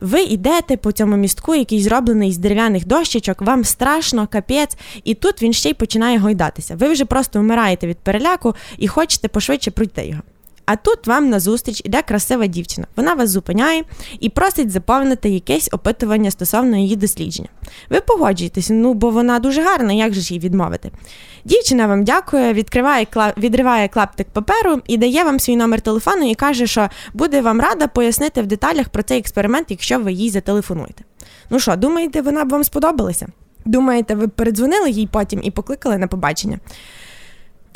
Ви 0.00 0.22
йдете 0.22 0.76
по 0.76 0.92
цьому 0.92 1.16
містку, 1.16 1.54
який 1.54 1.82
зроблений 1.82 2.32
з 2.32 2.38
дерев'яних 2.38 2.86
дощечок, 2.86 3.42
вам 3.42 3.64
страшно, 3.64 4.26
капець, 4.26 4.76
і 5.04 5.14
тут 5.14 5.42
він 5.42 5.52
ще 5.52 5.70
й 5.70 5.74
починає 5.74 6.18
гойдатися. 6.18 6.76
Ви 6.76 6.88
вже 6.88 7.04
просто 7.04 7.40
вмираєте 7.40 7.86
від 7.86 7.98
переляку 7.98 8.54
і 8.78 8.88
хочете 8.88 9.28
пошвидше 9.28 9.70
пройти 9.70 10.06
його. 10.06 10.22
А 10.72 10.76
тут 10.76 11.06
вам 11.06 11.28
назустріч 11.28 11.82
іде 11.84 12.02
красива 12.02 12.46
дівчина. 12.46 12.86
Вона 12.96 13.14
вас 13.14 13.30
зупиняє 13.30 13.84
і 14.20 14.28
просить 14.28 14.70
заповнити 14.70 15.28
якесь 15.28 15.68
опитування 15.72 16.30
стосовно 16.30 16.76
її 16.76 16.96
дослідження. 16.96 17.48
Ви 17.88 18.00
погоджуєтесь, 18.00 18.70
ну 18.70 18.94
бо 18.94 19.10
вона 19.10 19.38
дуже 19.38 19.62
гарна, 19.62 19.92
як 19.92 20.14
же 20.14 20.20
ж 20.20 20.34
їй 20.34 20.40
відмовити? 20.40 20.90
Дівчина 21.44 21.86
вам 21.86 22.04
дякує, 22.04 22.52
відкриває 22.52 23.06
відриває 23.36 23.88
клаптик 23.88 24.28
паперу 24.28 24.80
і 24.86 24.96
дає 24.96 25.24
вам 25.24 25.40
свій 25.40 25.56
номер 25.56 25.80
телефону 25.80 26.30
і 26.30 26.34
каже, 26.34 26.66
що 26.66 26.88
буде 27.14 27.40
вам 27.40 27.60
рада 27.60 27.86
пояснити 27.86 28.42
в 28.42 28.46
деталях 28.46 28.88
про 28.88 29.02
цей 29.02 29.18
експеримент, 29.18 29.66
якщо 29.70 29.98
ви 29.98 30.12
їй 30.12 30.30
зателефонуєте. 30.30 31.04
Ну 31.50 31.58
що, 31.58 31.76
думаєте, 31.76 32.22
вона 32.22 32.44
б 32.44 32.48
вам 32.48 32.64
сподобалася? 32.64 33.26
Думаєте, 33.64 34.14
ви 34.14 34.28
передзвонили 34.28 34.90
їй 34.90 35.08
потім 35.12 35.40
і 35.42 35.50
покликали 35.50 35.98
на 35.98 36.06
побачення? 36.06 36.58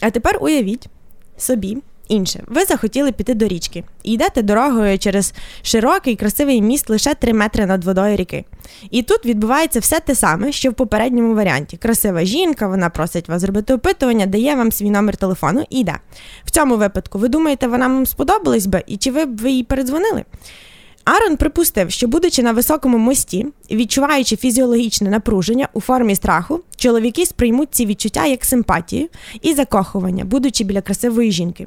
А 0.00 0.10
тепер 0.10 0.38
уявіть 0.40 0.88
собі. 1.36 1.78
Інше, 2.08 2.42
ви 2.46 2.64
захотіли 2.64 3.12
піти 3.12 3.34
до 3.34 3.49
річки 3.49 3.84
і 4.02 4.12
йдете 4.12 4.42
дорогою 4.42 4.99
через 4.99 5.34
широкий 5.62 6.16
красивий 6.16 6.62
міст 6.62 6.90
лише 6.90 7.14
3 7.14 7.32
метри 7.32 7.66
над 7.66 7.84
водою 7.84 8.16
ріки. 8.16 8.44
І 8.90 9.02
тут 9.02 9.26
відбувається 9.26 9.80
все 9.80 10.00
те 10.00 10.14
саме, 10.14 10.52
що 10.52 10.70
в 10.70 10.75
попередньому 10.75 11.34
варіанті. 11.34 11.76
Красива 11.76 12.25
жінка, 12.25 12.68
вона 12.68 12.90
просить 12.90 13.28
вас 13.28 13.40
зробити 13.40 13.75
опитування, 13.75 14.26
дає 14.26 14.54
вам 14.56 14.73
свій 14.73 14.90
номер 14.90 15.16
телефону 15.16 15.64
і 15.70 15.80
йде. 15.80 15.94
В 16.44 16.50
цьому 16.50 16.76
випадку, 16.76 17.18
ви 17.18 17.28
думаєте, 17.28 17.66
вона 17.66 17.88
вам 17.88 18.06
сподобалась 18.06 18.66
би, 18.66 18.82
і 18.87 18.96
чи 18.96 19.11
ви 19.11 19.26
б 19.26 19.40
ви 19.40 19.50
їй 19.50 19.64
передзвонили? 19.64 20.25
Арон 21.04 21.37
припустив, 21.37 21.90
що, 21.90 22.08
будучи 22.08 22.42
на 22.42 22.52
високому 22.52 22.99
мості, 22.99 23.46
відчуваючи 23.70 24.37
фізіологічне 24.37 25.11
напруження 25.11 25.68
у 25.73 25.80
формі 25.80 26.14
страху, 26.14 26.61
чоловіки 26.76 27.26
сприймуть 27.26 27.68
ці 27.70 27.87
відчуття 27.87 28.26
як 28.26 28.44
симпатію 28.44 29.08
і 29.42 29.54
закохування, 29.54 30.25
будучи 30.25 30.64
біля 30.64 30.80
красивої 30.80 31.32
жінки. 31.32 31.66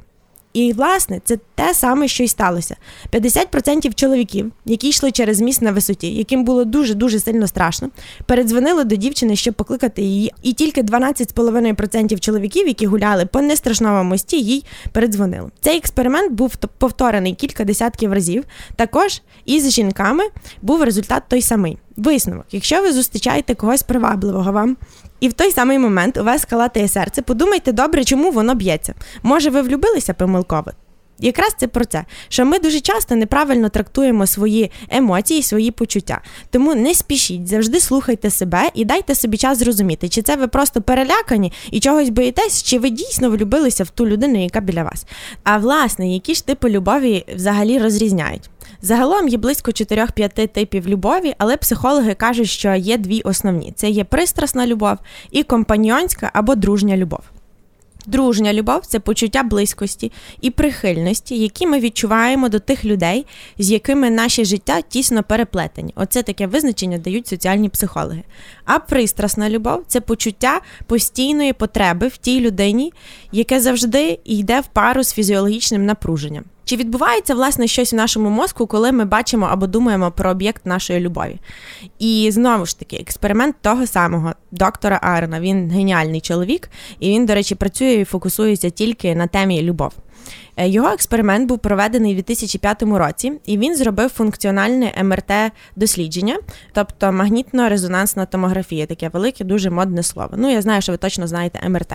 І, 0.58 0.72
власне, 0.72 1.20
це 1.24 1.38
те 1.54 1.74
саме, 1.74 2.08
що 2.08 2.24
й 2.24 2.28
сталося. 2.28 2.76
50% 3.12 3.94
чоловіків, 3.94 4.52
які 4.64 4.88
йшли 4.88 5.10
через 5.10 5.40
міст 5.40 5.62
на 5.62 5.72
висоті, 5.72 6.14
яким 6.14 6.44
було 6.44 6.64
дуже-дуже 6.64 7.20
сильно 7.20 7.46
страшно, 7.46 7.90
передзвонили 8.26 8.84
до 8.84 8.96
дівчини, 8.96 9.36
щоб 9.36 9.54
покликати 9.54 10.02
її. 10.02 10.32
І 10.42 10.52
тільки 10.52 10.82
12,5% 10.82 12.18
чоловіків, 12.18 12.68
які 12.68 12.86
гуляли 12.86 13.26
по 13.26 13.42
нестрашному 13.42 14.04
мості, 14.04 14.40
їй 14.40 14.64
передзвонили. 14.92 15.50
Цей 15.60 15.76
експеримент 15.76 16.32
був 16.32 16.56
повторений 16.56 17.34
кілька 17.34 17.64
десятків 17.64 18.12
разів. 18.12 18.44
Також 18.76 19.22
із 19.44 19.72
жінками 19.72 20.24
був 20.62 20.82
результат 20.82 21.22
той 21.28 21.42
самий. 21.42 21.78
Висновок, 21.98 22.46
якщо 22.52 22.82
ви 22.82 22.92
зустрічаєте 22.92 23.54
когось 23.54 23.82
привабливого 23.82 24.52
вам, 24.52 24.76
і 25.20 25.28
в 25.28 25.32
той 25.32 25.50
самий 25.50 25.78
момент 25.78 26.16
у 26.16 26.24
вас 26.24 26.44
калатає 26.44 26.88
серце, 26.88 27.22
подумайте 27.22 27.72
добре, 27.72 28.04
чому 28.04 28.30
воно 28.30 28.54
б'ється. 28.54 28.94
Може, 29.22 29.50
ви 29.50 29.62
влюбилися 29.62 30.14
помилково? 30.14 30.70
Якраз 31.20 31.54
це 31.58 31.66
про 31.66 31.84
це, 31.84 32.04
що 32.28 32.44
ми 32.44 32.58
дуже 32.58 32.80
часто 32.80 33.16
неправильно 33.16 33.68
трактуємо 33.68 34.26
свої 34.26 34.70
емоції, 34.90 35.42
свої 35.42 35.70
почуття. 35.70 36.20
Тому 36.50 36.74
не 36.74 36.94
спішіть, 36.94 37.48
завжди 37.48 37.80
слухайте 37.80 38.30
себе 38.30 38.70
і 38.74 38.84
дайте 38.84 39.14
собі 39.14 39.36
час 39.36 39.58
зрозуміти, 39.58 40.08
чи 40.08 40.22
це 40.22 40.36
ви 40.36 40.48
просто 40.48 40.82
перелякані 40.82 41.52
і 41.70 41.80
чогось 41.80 42.08
боїтесь, 42.08 42.62
чи 42.62 42.78
ви 42.78 42.90
дійсно 42.90 43.30
влюбилися 43.30 43.84
в 43.84 43.90
ту 43.90 44.06
людину, 44.06 44.42
яка 44.42 44.60
біля 44.60 44.82
вас. 44.82 45.06
А 45.44 45.56
власне, 45.56 46.14
які 46.14 46.34
ж 46.34 46.46
типи 46.46 46.70
любові 46.70 47.24
взагалі 47.34 47.78
розрізняють? 47.78 48.50
Загалом 48.82 49.28
є 49.28 49.38
близько 49.38 49.70
4-5 49.70 50.48
типів 50.48 50.88
любові, 50.88 51.34
але 51.38 51.56
психологи 51.56 52.14
кажуть, 52.14 52.48
що 52.48 52.74
є 52.74 52.98
дві 52.98 53.20
основні: 53.20 53.72
це 53.76 53.90
є 53.90 54.04
пристрасна 54.04 54.66
любов 54.66 54.96
і 55.30 55.42
компаньйонська 55.42 56.30
або 56.32 56.54
дружня 56.54 56.96
любов. 56.96 57.20
Дружня 58.06 58.52
любов 58.52 58.86
це 58.86 59.00
почуття 59.00 59.42
близькості 59.42 60.12
і 60.40 60.50
прихильності, 60.50 61.38
які 61.38 61.66
ми 61.66 61.80
відчуваємо 61.80 62.48
до 62.48 62.58
тих 62.60 62.84
людей, 62.84 63.26
з 63.58 63.70
якими 63.70 64.10
наше 64.10 64.44
життя 64.44 64.80
тісно 64.80 65.22
переплетені. 65.22 65.92
Оце 65.96 66.22
таке 66.22 66.46
визначення 66.46 66.98
дають 66.98 67.26
соціальні 67.26 67.68
психологи. 67.68 68.22
А 68.64 68.78
пристрасна 68.78 69.50
любов 69.50 69.84
це 69.86 70.00
почуття 70.00 70.60
постійної 70.86 71.52
потреби 71.52 72.08
в 72.08 72.16
тій 72.16 72.40
людині, 72.40 72.92
яке 73.32 73.60
завжди 73.60 74.18
йде 74.24 74.60
в 74.60 74.66
пару 74.66 75.02
з 75.02 75.12
фізіологічним 75.12 75.86
напруженням. 75.86 76.44
Чи 76.68 76.76
відбувається 76.76 77.34
власне 77.34 77.66
щось 77.66 77.92
в 77.92 77.96
нашому 77.96 78.30
мозку, 78.30 78.66
коли 78.66 78.92
ми 78.92 79.04
бачимо 79.04 79.48
або 79.50 79.66
думаємо 79.66 80.10
про 80.10 80.30
об'єкт 80.30 80.66
нашої 80.66 81.00
любові? 81.00 81.38
І 81.98 82.28
знову 82.32 82.66
ж 82.66 82.78
таки, 82.78 82.96
експеримент 82.96 83.56
того 83.60 83.86
самого 83.86 84.32
доктора 84.50 85.00
Арена. 85.02 85.40
Він 85.40 85.70
геніальний 85.70 86.20
чоловік, 86.20 86.70
і 87.00 87.10
він, 87.10 87.26
до 87.26 87.34
речі, 87.34 87.54
працює 87.54 87.92
і 87.92 88.04
фокусується 88.04 88.70
тільки 88.70 89.14
на 89.14 89.26
темі 89.26 89.62
любов. 89.62 89.92
Е, 90.58 90.68
його 90.68 90.88
експеримент 90.88 91.48
був 91.48 91.58
проведений 91.58 92.12
у 92.12 92.14
2005 92.14 92.82
році, 92.82 93.32
і 93.46 93.58
він 93.58 93.76
зробив 93.76 94.10
функціональне 94.10 94.94
МРТ-дослідження, 95.02 96.36
тобто 96.72 97.06
магнітно-резонансна 97.06 98.26
томографія, 98.26 98.86
таке 98.86 99.08
велике, 99.08 99.44
дуже 99.44 99.70
модне 99.70 100.02
слово. 100.02 100.30
Ну, 100.36 100.52
я 100.52 100.62
знаю, 100.62 100.82
що 100.82 100.92
ви 100.92 100.98
точно 100.98 101.26
знаєте 101.26 101.68
МРТ. 101.68 101.92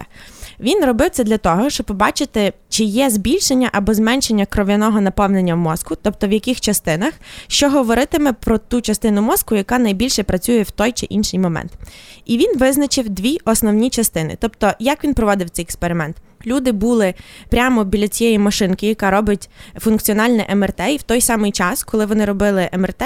Він 0.59 0.85
робив 0.85 1.09
це 1.09 1.23
для 1.23 1.37
того, 1.37 1.69
щоб 1.69 1.85
побачити, 1.85 2.53
чи 2.69 2.83
є 2.83 3.09
збільшення 3.09 3.69
або 3.71 3.93
зменшення 3.93 4.45
кров'яного 4.45 5.01
наповнення 5.01 5.55
мозку, 5.55 5.95
тобто 6.01 6.27
в 6.27 6.31
яких 6.31 6.61
частинах, 6.61 7.13
що 7.47 7.69
говоритиме 7.69 8.33
про 8.33 8.57
ту 8.57 8.81
частину 8.81 9.21
мозку, 9.21 9.55
яка 9.55 9.79
найбільше 9.79 10.23
працює 10.23 10.61
в 10.61 10.71
той 10.71 10.91
чи 10.91 11.05
інший 11.05 11.39
момент. 11.39 11.71
І 12.25 12.37
він 12.37 12.57
визначив 12.57 13.09
дві 13.09 13.37
основні 13.45 13.89
частини. 13.89 14.37
Тобто, 14.39 14.71
як 14.79 15.03
він 15.03 15.13
проводив 15.13 15.49
цей 15.49 15.63
експеримент? 15.63 16.15
Люди 16.45 16.71
були 16.71 17.13
прямо 17.49 17.83
біля 17.83 18.07
цієї 18.07 18.39
машинки, 18.39 18.87
яка 18.87 19.11
робить 19.11 19.49
функціональне 19.79 20.47
МРТ, 20.55 20.81
і 20.89 20.97
в 20.97 21.03
той 21.03 21.21
самий 21.21 21.51
час, 21.51 21.83
коли 21.83 22.05
вони 22.05 22.25
робили 22.25 22.69
МРТ 22.77 23.03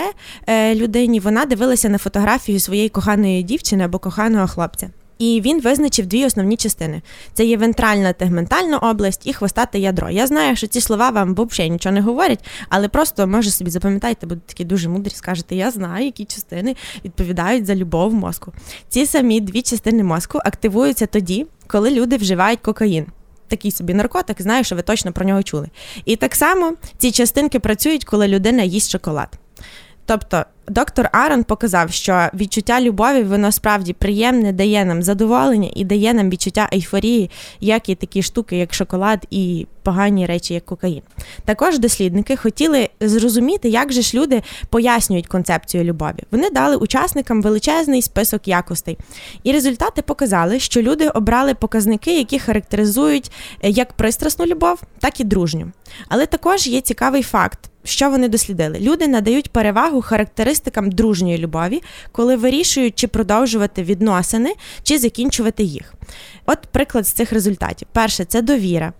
е, 0.47 0.75
людині, 0.75 1.19
вона 1.19 1.45
дивилася 1.45 1.89
на 1.89 1.97
фотографію 1.97 2.59
своєї 2.59 2.89
коханої 2.89 3.43
дівчини 3.43 3.83
або 3.83 3.99
коханого 3.99 4.47
хлопця. 4.47 4.89
І 5.19 5.41
він 5.45 5.61
визначив 5.61 6.05
дві 6.05 6.25
основні 6.25 6.57
частини: 6.57 7.01
це 7.33 7.45
є 7.45 7.57
вентральна 7.57 8.13
тегментальна 8.13 8.77
область 8.77 9.27
і 9.27 9.33
хвостате 9.33 9.79
ядро. 9.79 10.09
Я 10.09 10.27
знаю, 10.27 10.55
що 10.55 10.67
ці 10.67 10.81
слова 10.81 11.09
вам 11.09 11.33
взагалі 11.33 11.69
нічого 11.69 11.93
не 11.93 12.01
говорять, 12.01 12.45
але 12.69 12.87
просто 12.87 13.27
може 13.27 13.51
собі 13.51 13.69
запам'ятайте, 13.69 14.27
будете 14.27 14.47
такі 14.47 14.65
дуже 14.65 14.89
мудрі, 14.89 15.11
скажете, 15.11 15.55
я 15.55 15.71
знаю, 15.71 16.05
які 16.05 16.25
частини 16.25 16.75
відповідають 17.05 17.65
за 17.65 17.75
любов 17.75 18.13
мозку. 18.13 18.53
Ці 18.89 19.05
самі 19.05 19.41
дві 19.41 19.61
частини 19.61 20.03
мозку 20.03 20.39
активуються 20.45 21.05
тоді, 21.05 21.45
коли 21.67 21.91
люди 21.91 22.17
вживають 22.17 22.59
кокаїн. 22.59 23.05
Такий 23.47 23.71
собі 23.71 23.93
наркотик, 23.93 24.41
знаю, 24.41 24.63
що 24.63 24.75
ви 24.75 24.81
точно 24.81 25.11
про 25.11 25.25
нього 25.25 25.43
чули. 25.43 25.67
І 26.05 26.15
так 26.15 26.35
само 26.35 26.73
ці 26.97 27.11
частинки 27.11 27.59
працюють, 27.59 28.05
коли 28.05 28.27
людина 28.27 28.63
їсть 28.63 28.91
шоколад. 28.91 29.39
Тобто 30.05 30.45
доктор 30.67 31.09
Арон 31.11 31.43
показав, 31.43 31.91
що 31.91 32.29
відчуття 32.33 32.81
любові 32.81 33.23
воно 33.23 33.51
справді 33.51 33.93
приємне, 33.93 34.51
дає 34.51 34.85
нам 34.85 35.03
задоволення 35.03 35.69
і 35.75 35.85
дає 35.85 36.13
нам 36.13 36.29
відчуття 36.29 36.69
ейфорії, 36.73 37.31
як 37.59 37.89
і 37.89 37.95
такі 37.95 38.23
штуки, 38.23 38.57
як 38.57 38.73
шоколад 38.73 39.25
і 39.29 39.67
погані 39.83 40.25
речі, 40.25 40.53
як 40.53 40.65
кокаїн. 40.65 41.01
Також 41.45 41.79
дослідники 41.79 42.35
хотіли 42.35 42.89
зрозуміти, 43.01 43.69
як 43.69 43.93
же 43.93 44.01
ж 44.01 44.17
люди 44.17 44.41
пояснюють 44.69 45.27
концепцію 45.27 45.83
любові. 45.83 46.23
Вони 46.31 46.49
дали 46.49 46.75
учасникам 46.75 47.41
величезний 47.41 48.01
список 48.01 48.47
якостей, 48.47 48.97
і 49.43 49.51
результати 49.51 50.01
показали, 50.01 50.59
що 50.59 50.81
люди 50.81 51.09
обрали 51.09 51.53
показники, 51.53 52.17
які 52.17 52.39
характеризують 52.39 53.31
е, 53.61 53.69
як 53.69 53.93
пристрасну 53.93 54.45
любов, 54.45 54.81
так 54.99 55.19
і 55.19 55.23
дружню. 55.23 55.71
Але 56.07 56.25
також 56.25 56.67
є 56.67 56.81
цікавий 56.81 57.23
факт. 57.23 57.59
Що 57.87 58.09
вони 58.09 58.27
дослідили? 58.27 58.79
Люди 58.79 59.07
надають 59.07 59.51
перевагу 59.51 60.01
характеристикам 60.57 60.91
дружньої 60.91 61.37
любові, 61.37 61.81
коли 62.11 62.35
вирішують, 62.35 62.95
чи 62.95 63.07
продовжувати 63.07 63.83
відносини, 63.83 64.53
чи 64.83 64.97
закінчувати 64.97 65.63
їх. 65.63 65.93
От 66.45 66.59
приклад 66.71 67.07
з 67.07 67.11
цих 67.11 67.33
результатів: 67.33 67.87
перше 67.91 68.25
це 68.25 68.41
довіра, 68.41 68.93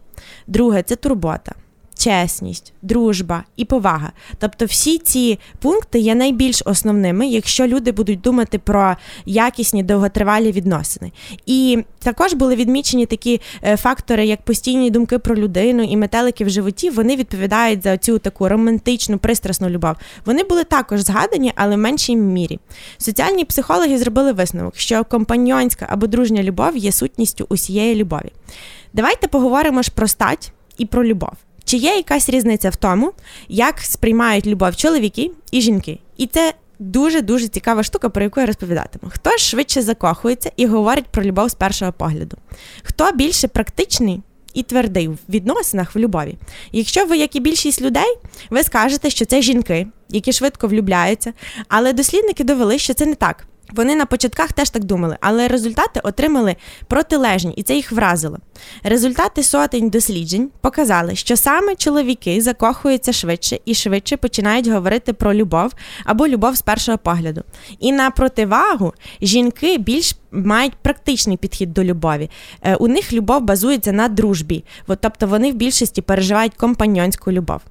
друге 0.47 0.83
це 0.83 0.95
турбота 0.95 1.53
чесність, 1.97 2.73
дружба 2.81 3.43
і 3.55 3.65
повага. 3.65 4.11
Тобто, 4.39 4.65
всі 4.65 4.97
ці 4.97 5.39
пункти 5.59 5.99
є 5.99 6.15
найбільш 6.15 6.61
основними, 6.65 7.27
якщо 7.27 7.67
люди 7.67 7.91
будуть 7.91 8.21
думати 8.21 8.59
про 8.59 8.95
якісні 9.25 9.83
довготривалі 9.83 10.51
відносини. 10.51 11.11
І 11.45 11.83
також 11.99 12.33
були 12.33 12.55
відмічені 12.55 13.05
такі 13.05 13.41
е, 13.63 13.77
фактори, 13.77 14.25
як 14.25 14.41
постійні 14.41 14.89
думки 14.89 15.19
про 15.19 15.35
людину 15.35 15.83
і 15.83 15.97
метелики 15.97 16.45
в 16.45 16.49
животі. 16.49 16.89
Вони 16.89 17.15
відповідають 17.15 17.83
за 17.83 17.97
цю 17.97 18.19
таку 18.19 18.49
романтичну, 18.49 19.17
пристрасну 19.17 19.69
любов. 19.69 19.95
Вони 20.25 20.43
були 20.43 20.63
також 20.63 20.99
згадані, 20.99 21.51
але 21.55 21.75
в 21.75 21.79
меншій 21.79 22.15
мірі. 22.15 22.59
Соціальні 22.97 23.45
психологи 23.45 23.97
зробили 23.97 24.31
висновок, 24.31 24.75
що 24.75 25.03
компаньонська 25.03 25.87
або 25.89 26.07
дружня 26.07 26.43
любов 26.43 26.77
є 26.77 26.91
сутністю 26.91 27.45
усієї 27.49 27.95
любові. 27.95 28.31
Давайте 28.93 29.27
поговоримо 29.27 29.81
ж 29.81 29.91
про 29.91 30.07
стать 30.07 30.51
і 30.77 30.85
про 30.85 31.05
любов. 31.05 31.46
Чи 31.67 31.77
є 31.77 31.95
якась 31.95 32.29
різниця 32.29 32.69
в 32.69 32.75
тому, 32.75 33.13
як 33.47 33.79
сприймають 33.79 34.47
любов 34.47 34.75
чоловіки 34.75 35.31
і 35.51 35.61
жінки? 35.61 35.99
І 36.17 36.27
це 36.27 36.53
дуже 36.79 37.21
дуже 37.21 37.47
цікава 37.47 37.83
штука, 37.83 38.09
про 38.09 38.23
яку 38.23 38.39
я 38.39 38.45
розповідатиму. 38.45 39.11
Хто 39.15 39.37
швидше 39.37 39.81
закохується 39.81 40.51
і 40.55 40.65
говорить 40.65 41.05
про 41.05 41.23
любов 41.23 41.49
з 41.49 41.53
першого 41.53 41.93
погляду? 41.93 42.37
Хто 42.83 43.11
більше 43.11 43.47
практичний? 43.47 44.21
І 44.53 44.63
твердий 44.63 45.07
в 45.07 45.17
відносинах 45.29 45.95
в 45.95 45.99
любові. 45.99 46.35
Якщо 46.71 47.05
ви, 47.05 47.17
як 47.17 47.35
і 47.35 47.39
більшість 47.39 47.81
людей, 47.81 48.17
ви 48.49 48.63
скажете, 48.63 49.09
що 49.09 49.25
це 49.25 49.41
жінки, 49.41 49.87
які 50.09 50.33
швидко 50.33 50.67
влюбляються, 50.67 51.33
але 51.67 51.93
дослідники 51.93 52.43
довели, 52.43 52.79
що 52.79 52.93
це 52.93 53.05
не 53.05 53.15
так. 53.15 53.47
Вони 53.73 53.95
на 53.95 54.05
початках 54.05 54.53
теж 54.53 54.69
так 54.69 54.83
думали, 54.83 55.17
але 55.21 55.47
результати 55.47 55.99
отримали 56.03 56.55
протилежні, 56.87 57.53
і 57.53 57.63
це 57.63 57.75
їх 57.75 57.91
вразило. 57.91 58.37
Результати 58.83 59.43
сотень 59.43 59.89
досліджень 59.89 60.49
показали, 60.61 61.15
що 61.15 61.37
саме 61.37 61.75
чоловіки 61.75 62.41
закохуються 62.41 63.13
швидше 63.13 63.59
і 63.65 63.73
швидше 63.73 64.17
починають 64.17 64.67
говорити 64.67 65.13
про 65.13 65.33
любов 65.33 65.73
або 66.05 66.27
любов 66.27 66.55
з 66.55 66.61
першого 66.61 66.97
погляду. 66.97 67.43
І 67.79 67.91
на 67.91 68.11
противагу 68.11 68.93
жінки 69.21 69.77
більш 69.77 70.15
мають 70.31 70.73
практичний 70.81 71.37
підхід 71.37 71.73
до 71.73 71.83
любові. 71.83 72.29
Е, 72.61 72.75
у 72.75 72.87
них 72.87 73.13
любов 73.13 73.41
базується 73.41 73.91
на 73.91 74.07
дружбі, 74.07 74.63
тобто 74.99 75.27
вони 75.27 75.51
в 75.51 75.55
більшості 75.55 76.01
переживають 76.01 76.53
компаньонську 76.53 77.31
любов. 77.31 77.61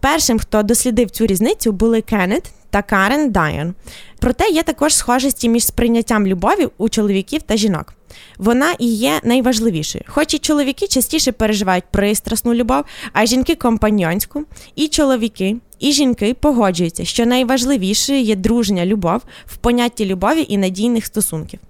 Першим, 0.00 0.38
хто 0.38 0.62
дослідив 0.62 1.10
цю 1.10 1.26
різницю, 1.26 1.72
були 1.72 2.00
Кеннет 2.00 2.52
та 2.70 2.82
Карен 2.82 3.30
Дайон. 3.30 3.74
Проте 4.18 4.48
є 4.48 4.62
також 4.62 4.94
схожості 4.94 5.48
між 5.48 5.66
сприйняттям 5.66 6.26
любові 6.26 6.68
у 6.78 6.88
чоловіків 6.88 7.42
та 7.42 7.56
жінок. 7.56 7.94
Вона 8.38 8.72
і 8.78 8.86
є 8.86 9.20
найважливішою. 9.24 10.04
Хоч 10.08 10.34
і 10.34 10.38
чоловіки 10.38 10.86
частіше 10.86 11.32
переживають 11.32 11.84
пристрасну 11.90 12.54
любов, 12.54 12.84
а 13.12 13.26
жінки 13.26 13.54
компаньонську, 13.54 14.44
і 14.76 14.88
чоловіки, 14.88 15.56
і 15.78 15.92
жінки 15.92 16.34
погоджуються, 16.34 17.04
що 17.04 17.26
найважливішою 17.26 18.20
є 18.20 18.36
дружня 18.36 18.86
любов 18.86 19.22
в 19.46 19.56
понятті 19.56 20.06
любові 20.06 20.46
і 20.48 20.58
надійних 20.58 21.06
стосунків. 21.06 21.60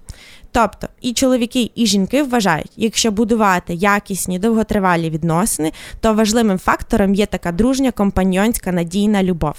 Тобто 0.52 0.88
і 1.00 1.12
чоловіки, 1.12 1.70
і 1.74 1.86
жінки 1.86 2.22
вважають, 2.22 2.72
якщо 2.76 3.10
будувати 3.10 3.74
якісні 3.74 4.38
довготривалі 4.38 5.10
відносини, 5.10 5.72
то 6.00 6.14
важливим 6.14 6.58
фактором 6.58 7.14
є 7.14 7.26
така 7.26 7.52
дружня 7.52 7.90
компаньонська 7.90 8.72
надійна 8.72 9.22
любов. 9.22 9.54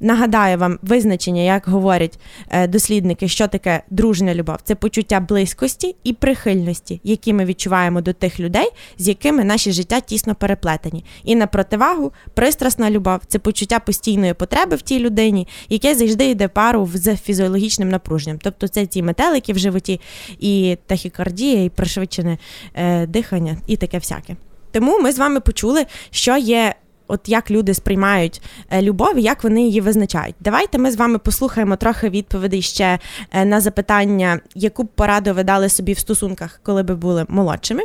Нагадаю 0.00 0.58
вам 0.58 0.78
визначення, 0.82 1.42
як 1.42 1.68
говорять 1.68 2.18
е, 2.50 2.66
дослідники, 2.66 3.28
що 3.28 3.48
таке 3.48 3.82
дружня 3.90 4.34
любов. 4.34 4.56
Це 4.64 4.74
почуття 4.74 5.20
близькості 5.20 5.96
і 6.04 6.12
прихильності, 6.12 7.00
які 7.04 7.32
ми 7.32 7.44
відчуваємо 7.44 8.00
до 8.00 8.12
тих 8.12 8.40
людей, 8.40 8.68
з 8.98 9.08
якими 9.08 9.44
наші 9.44 9.72
життя 9.72 10.00
тісно 10.00 10.34
переплетені. 10.34 11.04
І 11.24 11.36
на 11.36 11.46
противагу, 11.46 12.12
пристрасна 12.34 12.90
любов 12.90 13.20
це 13.26 13.38
почуття 13.38 13.78
постійної 13.78 14.34
потреби 14.34 14.76
в 14.76 14.82
тій 14.82 14.98
людині, 14.98 15.48
яке 15.68 15.94
завжди 15.94 16.30
йде 16.30 16.48
пару 16.48 16.90
з 16.94 17.16
фізіологічним 17.16 17.88
напруженням. 17.88 18.38
Тобто 18.42 18.68
це 18.68 18.86
ці 18.86 19.02
метелики 19.02 19.52
в 19.52 19.58
животі, 19.58 20.00
і 20.38 20.78
тахікардія, 20.86 21.64
і 21.64 21.68
пришвидшене 21.68 22.38
е, 22.74 23.06
дихання, 23.06 23.56
і 23.66 23.76
таке 23.76 23.98
всяке. 23.98 24.36
Тому 24.70 24.98
ми 25.00 25.12
з 25.12 25.18
вами 25.18 25.40
почули, 25.40 25.86
що 26.10 26.36
є 26.36 26.74
от 27.08 27.28
як 27.28 27.50
люди 27.50 27.74
сприймають 27.74 28.42
е, 28.70 28.82
любов 28.82 29.16
і 29.16 29.22
як 29.22 29.44
вони 29.44 29.62
її 29.62 29.80
визначають. 29.80 30.36
Давайте 30.40 30.78
ми 30.78 30.90
з 30.90 30.96
вами 30.96 31.18
послухаємо 31.18 31.76
трохи 31.76 32.08
відповідей 32.08 32.62
ще 32.62 32.98
е, 33.32 33.44
на 33.44 33.60
запитання, 33.60 34.40
яку 34.54 34.82
б 34.82 34.88
пораду 34.88 35.34
ви 35.34 35.44
дали 35.44 35.68
собі 35.68 35.92
в 35.92 35.98
стосунках, 35.98 36.60
коли 36.62 36.82
би 36.82 36.94
були 36.94 37.26
молодшими. 37.28 37.82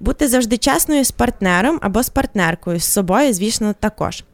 Бути 0.00 0.28
завжди 0.28 0.56
чесною 0.56 1.04
з 1.04 1.10
партнером 1.10 1.78
або 1.82 2.02
з 2.02 2.08
партнеркою, 2.08 2.80
з 2.80 2.84
собою, 2.84 3.32
звісно, 3.32 3.74
також. 3.80 4.24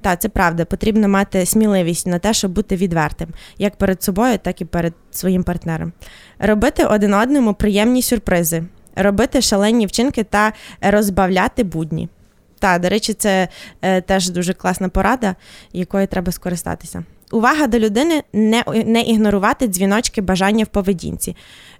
Так, 0.00 0.20
це 0.20 0.28
правда, 0.28 0.64
потрібно 0.64 1.08
мати 1.08 1.46
сміливість 1.46 2.06
на 2.06 2.18
те, 2.18 2.34
щоб 2.34 2.52
бути 2.52 2.76
відвертим, 2.76 3.28
як 3.58 3.76
перед 3.76 4.02
собою, 4.02 4.38
так 4.38 4.60
і 4.60 4.64
перед 4.64 4.94
своїм 5.10 5.42
партнером. 5.42 5.92
Робити 6.38 6.84
один 6.84 7.14
одному 7.14 7.54
приємні 7.54 8.02
сюрпризи, 8.02 8.64
робити 8.96 9.40
шалені 9.40 9.86
вчинки 9.86 10.24
та 10.24 10.52
розбавляти 10.80 11.64
будні. 11.64 12.08
Так, 12.58 12.82
до 12.82 12.88
речі, 12.88 13.14
це 13.14 13.48
е, 13.82 14.00
теж 14.00 14.30
дуже 14.30 14.52
класна 14.52 14.88
порада, 14.88 15.34
якою 15.72 16.06
треба 16.06 16.32
скористатися. 16.32 17.04
Увага 17.32 17.66
до 17.66 17.78
людини 17.78 18.22
не 18.32 18.64
не 18.86 19.02
ігнорувати 19.02 19.66
дзвіночки 19.66 20.20
бажання 20.20 20.64
в 20.64 20.66
поведінці. 20.66 21.36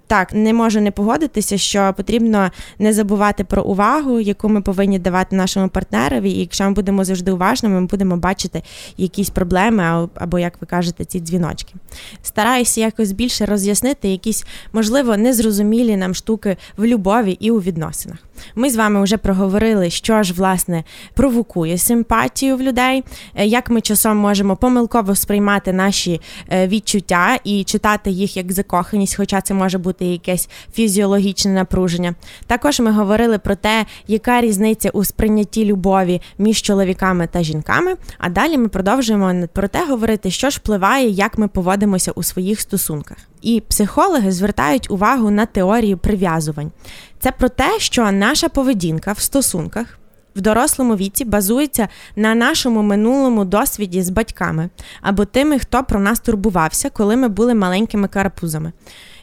Так, 0.07 0.33
не 0.35 0.53
можу 0.53 0.81
не 0.81 0.91
погодитися, 0.91 1.59
що 1.59 1.95
потрібно 1.97 2.51
не 2.79 2.93
забувати 2.93 3.45
про 3.45 3.63
увагу, 3.63 4.21
яку 4.21 4.49
ми 4.49 4.63
повинні 4.63 4.99
давати 4.99 5.37
нашому 5.37 5.69
партнерові. 5.69 6.31
І 6.31 6.41
якщо 6.41 6.65
ми 6.65 6.71
будемо 6.71 7.05
завжди 7.05 7.33
уважними, 7.33 7.81
ми 7.81 7.87
будемо 7.87 8.17
бачити 8.17 8.63
якісь 8.97 9.31
проблеми, 9.31 10.09
або, 10.15 10.39
як 10.39 10.61
ви 10.61 10.67
кажете, 10.67 11.05
ці 11.05 11.21
дзвіночки. 11.21 11.75
Стараюся 12.23 12.81
якось 12.81 13.13
більше 13.13 13.47
роз'яснити 13.47 14.09
якісь, 14.09 14.45
можливо, 14.73 15.17
незрозумілі 15.17 15.97
нам 15.97 16.15
штуки 16.15 16.57
в 16.77 16.85
любові 16.85 17.33
і 17.41 17.51
у 17.51 17.61
відносинах. 17.61 18.19
Ми 18.55 18.71
з 18.71 18.77
вами 18.77 19.03
вже 19.03 19.17
проговорили, 19.17 19.91
що 19.91 20.23
ж 20.23 20.35
власне 20.35 20.85
провокує 21.15 21.79
симпатію 21.79 22.57
в 22.57 22.63
людей, 22.63 23.05
е, 23.35 23.47
як 23.47 23.71
ми 23.71 23.81
часом 23.81 24.17
можемо 24.17 24.57
помилково 24.57 25.15
сприймати 25.15 25.73
наші 25.73 26.21
е, 26.53 26.69
відчуття 26.69 27.39
і 27.45 27.65
читати 27.65 28.11
їх 28.11 28.37
як 28.37 28.53
закоханість, 28.53 29.17
хоча 29.17 29.41
це 29.41 29.55
може 29.55 29.79
бути 29.79 30.05
якесь 30.05 30.49
фізіологічне 30.73 31.51
напруження. 31.53 32.15
Також 32.47 32.81
ми 32.81 32.93
говорили 32.93 33.39
про 33.39 33.57
те, 33.57 33.87
яка 34.07 34.41
різниця 34.41 34.91
у 34.91 35.05
сприйнятті 35.05 35.65
любові 35.65 36.21
між 36.39 36.63
чоловіками 36.63 37.29
та 37.33 37.43
жінками. 37.43 37.95
А 38.19 38.29
далі 38.29 38.59
ми 38.59 38.69
продовжуємо 38.69 39.47
про 39.53 39.69
те 39.69 39.87
говорити, 39.87 40.31
що 40.31 40.51
ж 40.51 40.57
впливає, 40.57 41.09
як 41.09 41.39
ми 41.39 41.49
поводимося 41.49 42.13
у 42.13 42.23
своїх 42.23 42.61
стосунках. 42.61 43.17
І 43.45 43.61
психологи 43.61 44.33
звертають 44.33 44.91
увагу 44.91 45.31
на 45.31 45.47
теорію 45.47 45.99
прив'язувань. 45.99 46.73
Це 47.21 47.31
про 47.31 47.49
те, 47.49 47.79
що 47.79 48.13
наша 48.13 48.49
поведінка 48.49 49.13
в 49.13 49.19
стосунках 49.19 49.99
в 50.37 50.41
дорослому 50.41 50.97
віці 50.97 51.25
базується 51.25 51.89
на 52.17 52.35
нашому 52.35 52.83
минулому 52.83 53.45
досвіді 53.45 54.03
з 54.03 54.11
батьками 54.11 54.69
або 55.03 55.25
тими, 55.25 55.59
хто 55.59 55.85
про 55.85 56.01
нас 56.01 56.21
турбувався, 56.21 56.91
коли 56.91 57.17
ми 57.17 57.29
були 57.29 57.55
маленькими 57.55 58.09
карапузами. 58.09 58.73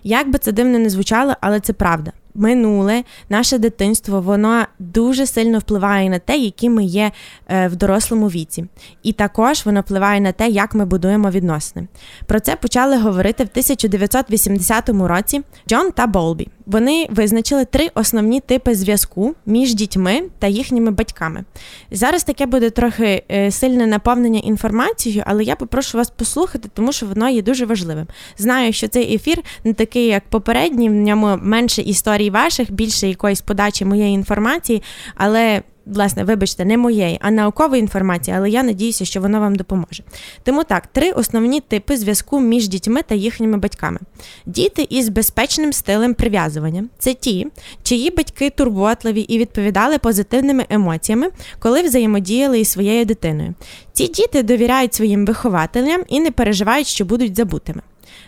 Як 0.03 0.29
би 0.29 0.39
це 0.39 0.51
дивно 0.51 0.79
не 0.79 0.89
звучало, 0.89 1.35
але 1.41 1.59
це 1.59 1.73
правда 1.73 2.11
минуле, 2.33 3.03
наше 3.29 3.57
дитинство, 3.57 4.21
воно 4.21 4.65
дуже 4.79 5.25
сильно 5.25 5.59
впливає 5.59 6.09
на 6.09 6.19
те, 6.19 6.37
які 6.37 6.69
ми 6.69 6.83
є 6.83 7.11
е, 7.47 7.67
в 7.67 7.75
дорослому 7.75 8.27
віці. 8.27 8.65
І 9.03 9.13
також 9.13 9.65
воно 9.65 9.81
впливає 9.81 10.21
на 10.21 10.31
те, 10.31 10.47
як 10.49 10.75
ми 10.75 10.85
будуємо 10.85 11.29
відносини. 11.29 11.87
Про 12.25 12.39
це 12.39 12.55
почали 12.55 12.97
говорити 12.97 13.43
в 13.43 13.47
1980 13.51 14.89
році 14.89 15.41
Джон 15.67 15.91
та 15.91 16.07
Болбі. 16.07 16.47
Вони 16.65 17.07
визначили 17.09 17.65
три 17.65 17.89
основні 17.95 18.39
типи 18.39 18.75
зв'язку 18.75 19.35
між 19.45 19.75
дітьми 19.75 20.21
та 20.39 20.47
їхніми 20.47 20.91
батьками. 20.91 21.43
Зараз 21.91 22.23
таке 22.23 22.45
буде 22.45 22.69
трохи 22.69 23.23
е, 23.31 23.51
сильне 23.51 23.87
наповнення 23.87 24.39
інформацією, 24.39 25.23
але 25.27 25.43
я 25.43 25.55
попрошу 25.55 25.97
вас 25.97 26.09
послухати, 26.09 26.69
тому 26.73 26.91
що 26.91 27.05
воно 27.05 27.29
є 27.29 27.41
дуже 27.41 27.65
важливим. 27.65 28.07
Знаю, 28.37 28.73
що 28.73 28.87
цей 28.87 29.15
ефір 29.15 29.43
не 29.63 29.73
такий, 29.73 30.05
як 30.05 30.23
попередній, 30.29 30.89
в 30.89 30.93
ньому 30.93 31.39
менше 31.41 31.81
історій 31.81 32.20
коментарій 32.21 32.29
ваших, 32.29 32.71
більше 32.71 33.07
якоїсь 33.07 33.41
подачі 33.41 33.85
моєї 33.85 34.13
інформації, 34.13 34.83
але. 35.15 35.61
Власне, 35.85 36.23
вибачте, 36.23 36.65
не 36.65 36.77
моєї, 36.77 37.17
а 37.21 37.31
наукової 37.31 37.79
інформації, 37.79 38.37
але 38.37 38.49
я 38.49 38.63
надіюся, 38.63 39.05
що 39.05 39.21
воно 39.21 39.39
вам 39.39 39.55
допоможе. 39.55 40.03
Тому 40.43 40.63
так, 40.63 40.87
три 40.87 41.11
основні 41.11 41.59
типи 41.59 41.97
зв'язку 41.97 42.39
між 42.39 42.67
дітьми 42.67 43.01
та 43.01 43.15
їхніми 43.15 43.57
батьками. 43.57 43.99
Діти 44.45 44.87
із 44.89 45.09
безпечним 45.09 45.73
стилем 45.73 46.13
прив'язування 46.13 46.83
це 46.99 47.13
ті, 47.13 47.47
чиї 47.83 48.11
батьки 48.11 48.49
турботливі 48.49 49.21
і 49.21 49.37
відповідали 49.37 49.97
позитивними 49.97 50.65
емоціями, 50.69 51.27
коли 51.59 51.81
взаємодіяли 51.81 52.59
із 52.59 52.71
своєю 52.71 53.05
дитиною. 53.05 53.53
Ці 53.93 54.07
діти 54.07 54.43
довіряють 54.43 54.93
своїм 54.93 55.25
вихователям 55.25 56.01
і 56.07 56.19
не 56.19 56.31
переживають, 56.31 56.87
що 56.87 57.05
будуть 57.05 57.35
забутими. 57.35 57.81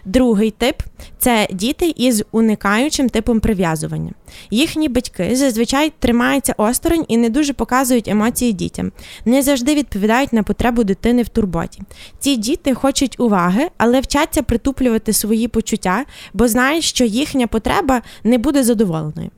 Другий 0.05 0.51
тип 0.51 0.75
це 1.17 1.47
діти 1.51 1.93
із 1.97 2.23
уникаючим 2.31 3.09
типом 3.09 3.39
прив'язування. 3.39 4.11
Їхні 4.51 4.89
батьки 4.89 5.35
зазвичай 5.35 5.93
тримаються 5.99 6.53
осторонь 6.57 7.05
і 7.07 7.17
не 7.17 7.29
дуже 7.29 7.53
показують 7.53 8.07
емоції 8.07 8.53
дітям, 8.53 8.91
не 9.25 9.41
завжди 9.41 9.75
відповідають 9.75 10.33
на 10.33 10.43
потребу 10.43 10.83
дитини 10.83 11.23
в 11.23 11.29
турботі. 11.29 11.81
Ці 12.19 12.35
діти 12.35 12.73
хочуть 12.73 13.19
уваги, 13.19 13.67
але 13.77 13.99
вчаться 13.99 14.43
притуплювати 14.43 15.13
свої 15.13 15.47
почуття, 15.47 16.05
бо 16.33 16.47
знають, 16.47 16.83
що 16.83 17.05
їхня 17.05 17.47
потреба 17.47 18.01
не 18.23 18.37
буде 18.37 18.63
задоволеною. 18.63 19.29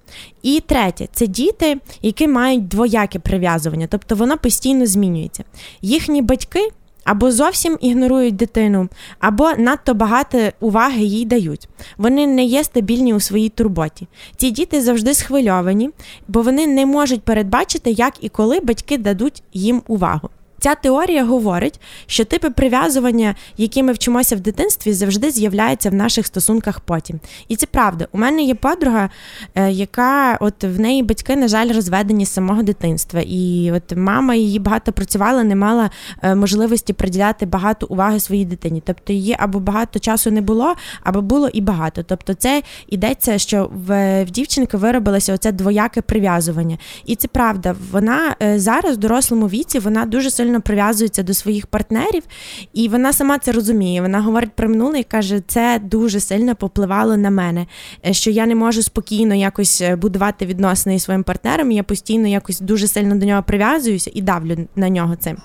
І 0.42 0.60
третє 0.60 1.08
це 1.14 1.28
діти, 1.28 1.78
які 2.02 2.28
мають 2.28 2.68
двояке 2.68 3.20
прив'язування, 3.20 3.88
тобто 3.88 4.16
воно 4.16 4.38
постійно 4.38 4.86
змінюється. 4.86 5.44
Їхні 5.82 6.22
батьки 6.22 6.70
або 7.06 7.32
зовсім 7.32 7.78
ігнорують 7.82 8.36
дитину, 8.36 8.90
або 9.20 9.52
надто 9.58 9.94
багато 9.94 10.40
уваги 10.60 11.04
їй 11.04 11.26
дають. 11.26 11.70
Вони 11.98 12.28
не 12.28 12.44
є 12.44 12.64
стабільні 12.64 13.14
у 13.14 13.20
своїй 13.20 13.50
турботі. 13.50 14.08
Ці 14.38 14.52
діти 14.52 14.82
завжди 14.82 15.14
схвильовані, 15.14 15.90
бо 16.28 16.42
вони 16.42 16.68
не 16.68 16.86
можуть 16.86 17.24
передбачити, 17.24 17.92
як 17.92 18.14
і 18.22 18.30
коли 18.30 18.60
батьки 18.60 18.98
дадуть 18.98 19.44
їм 19.54 19.82
увагу. 19.88 20.30
Ця 20.66 20.76
теорія 20.76 21.26
говорить, 21.26 21.80
що 22.06 22.26
типи 22.26 22.50
прив'язування, 22.50 23.36
які 23.58 23.84
ми 23.84 23.94
вчимося 23.94 24.36
в 24.36 24.40
дитинстві, 24.40 24.94
завжди 24.94 25.32
з'являються 25.32 25.90
в 25.90 25.94
наших 25.94 26.26
стосунках 26.26 26.80
потім. 26.80 27.20
І 27.48 27.56
це 27.56 27.66
правда. 27.66 28.08
У 28.12 28.18
мене 28.18 28.44
є 28.44 28.56
подруга, 28.56 29.10
е, 29.56 29.72
яка 29.72 30.38
от 30.42 30.64
в 30.64 30.80
неї 30.80 31.04
батьки, 31.04 31.36
на 31.36 31.48
жаль, 31.48 31.74
розведені 31.74 32.26
з 32.26 32.34
самого 32.34 32.64
дитинства. 32.64 33.22
І 33.26 33.72
от 33.76 33.98
мама 33.98 34.36
її 34.36 34.60
багато 34.60 34.92
працювала, 34.92 35.44
не 35.44 35.56
мала 35.56 35.90
е, 36.22 36.36
можливості 36.36 36.94
приділяти 36.94 37.46
багато 37.46 37.86
уваги 37.90 38.20
своїй 38.20 38.46
дитині. 38.46 38.84
Тобто 38.86 39.14
її 39.14 39.36
або 39.40 39.60
багато 39.60 40.00
часу 40.00 40.32
не 40.32 40.42
було, 40.42 40.76
або 41.04 41.22
було 41.22 41.48
і 41.48 41.62
багато. 41.62 42.04
Тобто, 42.04 42.34
це 42.34 42.64
йдеться, 42.88 43.38
що 43.38 43.70
в, 43.74 44.24
в 44.24 44.32
дівчинки 44.32 44.78
виробилося 44.78 45.34
оце 45.34 45.52
двояке 45.52 46.02
прив'язування. 46.02 46.78
І 47.06 47.16
це 47.16 47.28
правда. 47.28 47.76
Вона 47.92 48.36
е, 48.42 48.60
зараз 48.60 48.96
в 48.96 49.00
дорослому 49.00 49.48
віці 49.48 49.80
вона 49.80 50.06
дуже 50.06 50.32
сильно 50.32 50.55
сильно 50.56 50.62
прив'язується 50.62 51.24
до 51.24 51.34
своїх 51.34 51.68
партнерів, 51.68 52.24
і 52.74 52.88
вона 52.90 53.14
сама 53.14 53.40
це 53.40 53.52
розуміє. 53.52 54.02
Вона 54.02 54.22
говорить 54.22 54.52
про 54.56 54.70
минуле 54.70 55.00
і 55.00 55.04
каже, 55.04 55.42
це 55.48 55.80
дуже 55.84 56.20
сильно 56.20 56.56
попливало 56.56 57.18
на 57.18 57.30
мене, 57.30 57.68
е, 58.06 58.14
що 58.14 58.32
я 58.32 58.46
не 58.46 58.56
можу 58.56 58.84
спокійно 58.84 59.36
якось 59.36 59.82
е, 59.82 59.96
будувати 59.96 60.46
відносини 60.46 60.98
зі 60.98 61.06
своїм 61.06 61.24
партнером. 61.24 61.72
Я 61.72 61.84
постійно 61.84 62.28
якось 62.28 62.60
дуже 62.60 62.88
сильно 62.88 63.16
до 63.16 63.26
нього 63.26 63.44
прив'язуюся 63.44 64.12
і 64.14 64.22
давлю 64.22 64.68
на 64.76 64.90
нього 64.90 65.16
цим. 65.16 65.38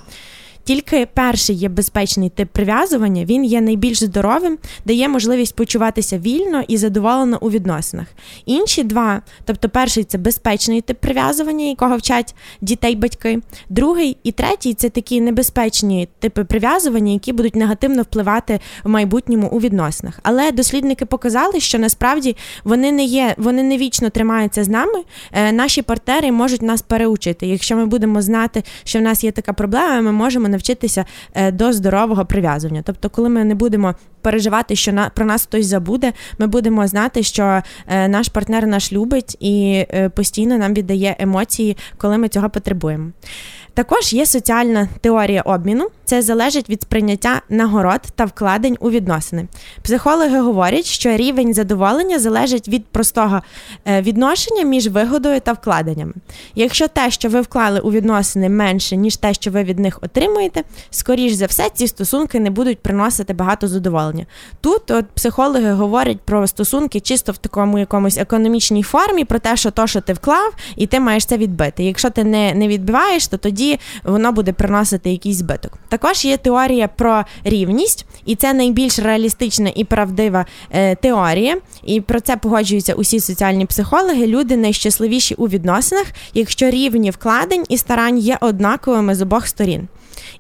Тільки 0.64 1.09
перший 1.14 1.57
є 1.57 1.68
безпечний 1.68 2.31
тип 2.31 2.49
прив'язування, 2.53 3.25
він 3.25 3.44
є 3.44 3.61
найбільш 3.61 4.05
здоровим, 4.05 4.59
дає 4.85 5.09
можливість 5.09 5.57
почуватися 5.57 6.18
вільно 6.18 6.62
і 6.68 6.77
задоволено 6.77 7.38
у 7.40 7.51
відносинах. 7.51 8.07
Інші 8.46 8.83
два, 8.83 9.23
тобто 9.44 9.68
перший 9.68 10.05
це 10.05 10.18
безпечний 10.18 10.81
тип 10.81 10.99
прив'язування, 11.01 11.64
якого 11.64 11.96
вчать 11.96 12.35
дітей 12.61 12.96
батьки. 12.96 13.40
Другий 13.68 14.16
і 14.23 14.33
третій 14.33 14.75
це 14.75 14.88
такі 14.88 15.20
небезпечні 15.20 16.09
типи 16.18 16.44
прив'язування, 16.44 17.12
які 17.12 17.33
будуть 17.33 17.57
негативно 17.57 18.03
впливати 18.03 18.61
в 18.85 18.88
майбутньому 18.88 19.49
у 19.49 19.61
відносинах. 19.61 20.20
Але 20.23 20.53
дослідники 20.53 21.05
показали, 21.07 21.61
що 21.61 21.79
насправді 21.79 22.37
вони 22.64 22.92
не 22.92 23.05
є, 23.05 23.35
вони 23.38 23.62
не 23.62 23.79
вічно 23.79 24.11
тримаються 24.11 24.64
з 24.64 24.68
нами. 24.68 25.03
Е, 25.33 25.53
наші 25.53 25.83
партнери 25.83 26.33
можуть 26.33 26.62
нас 26.62 26.83
переучити. 26.83 27.46
Якщо 27.46 27.77
ми 27.77 27.87
будемо 27.87 28.23
знати, 28.23 28.62
що 28.85 28.99
в 28.99 29.03
нас 29.03 29.25
є 29.25 29.33
така 29.33 29.53
проблема, 29.53 30.01
ми 30.01 30.12
можемо 30.12 30.49
навчитися 30.51 31.05
е, 31.35 31.53
до 31.53 31.73
здорового 31.73 32.27
прив'язування. 32.27 32.83
Тобто, 32.87 33.11
коли 33.11 33.29
ми 33.29 33.45
не 33.45 33.55
будемо 33.55 33.95
переживати, 34.23 34.77
що 34.77 34.93
на 34.93 35.09
про 35.09 35.27
нас 35.27 35.43
хтось 35.43 35.67
забуде, 35.67 36.13
ми 36.39 36.47
будемо 36.47 36.87
знати, 36.87 37.23
що 37.23 37.63
е, 37.87 38.09
наш 38.09 38.29
партнер 38.29 38.67
наш 38.67 38.93
любить 38.93 39.37
і 39.41 39.85
е, 39.91 40.09
постійно 40.09 40.59
нам 40.59 40.75
віддає 40.75 41.17
емоції, 41.19 41.77
коли 41.97 42.19
ми 42.19 42.29
цього 42.29 42.51
потребуємо. 42.51 43.11
Також 43.74 44.12
є 44.12 44.26
соціальна 44.26 44.88
теорія 45.00 45.42
обміну, 45.42 45.88
це 46.04 46.22
залежить 46.22 46.70
від 46.70 46.83
сприйняття 46.83 47.42
нагород 47.48 48.00
та 48.14 48.24
вкладень 48.24 48.76
у 48.80 48.90
відносини. 48.90 49.46
Психологи 49.83 50.40
говорять, 50.40 50.85
що 50.85 51.16
рівень 51.16 51.54
задоволення 51.54 52.18
залежить 52.18 52.68
від 52.68 52.87
простого 52.87 53.40
е, 53.88 54.02
відношення 54.02 54.62
між 54.62 54.88
вигодою 54.88 55.40
та 55.40 55.52
вкладеннями. 55.52 56.12
Якщо 56.54 56.88
те, 56.88 57.11
що 57.11 57.28
ви 57.28 57.40
вклали 57.40 57.80
у 57.80 57.90
відносини 57.90 58.48
менше, 58.48 58.96
ніж 58.96 59.16
те, 59.16 59.35
що 59.35 59.50
ви 59.50 59.64
від 59.64 59.78
них 59.78 59.98
отримуєте, 60.02 60.62
скоріш 60.90 61.33
за 61.33 61.46
все, 61.46 61.70
ці 61.74 61.88
стосунки 61.88 62.40
не 62.40 62.50
будуть 62.50 62.78
приносити 62.78 63.33
багато 63.33 63.68
задоволення. 63.68 64.26
Тут 64.61 64.90
от 64.90 65.06
психологи 65.06 65.72
говорять 65.72 66.20
про 66.20 66.46
стосунки 66.46 67.00
чисто 67.00 67.33
в 67.33 67.38
такому 67.38 67.78
якомусь 67.78 68.18
економічній 68.18 68.83
формі, 68.83 69.24
про 69.24 69.38
те, 69.38 69.56
що 69.56 69.70
то, 69.70 69.87
що 69.87 70.00
ти 70.00 70.12
вклав, 70.12 70.54
і 70.76 70.87
ти 70.87 71.00
маєш 71.00 71.26
це 71.26 71.37
відбити. 71.37 71.85
Якщо 71.85 72.11
ти 72.11 72.24
не, 72.24 72.54
не 72.54 72.68
відбиваєш, 72.68 73.28
то 73.28 73.37
тоді 73.37 73.60
тоді 73.61 73.79
воно 74.05 74.33
буде 74.33 74.53
приносити 74.53 75.11
якийсь 75.11 75.37
збиток. 75.37 75.79
Також 75.88 76.25
є 76.25 76.37
теорія 76.37 76.88
про 76.88 77.25
рівність, 77.44 78.07
і 78.25 78.37
це 78.37 78.53
найбільш 78.53 78.99
реалістична 78.99 79.73
і 79.75 79.85
правдива 79.85 80.46
е, 80.70 80.94
теорія. 80.94 81.57
І 81.85 82.01
про 82.01 82.20
це 82.20 82.37
погоджуються 82.37 82.94
усі 82.94 83.20
соціальні 83.20 83.66
психологи. 83.66 84.27
Люди 84.27 84.57
найщасливіші 84.57 85.35
у 85.35 85.49
відносинах, 85.49 86.07
якщо 86.35 86.70
рівні 86.70 87.11
вкладень 87.11 87.64
і 87.68 87.79
старань 87.79 88.18
є 88.18 88.38
однаковими 88.40 89.14
з 89.14 89.23
обох 89.23 89.46
сторін. 89.46 89.88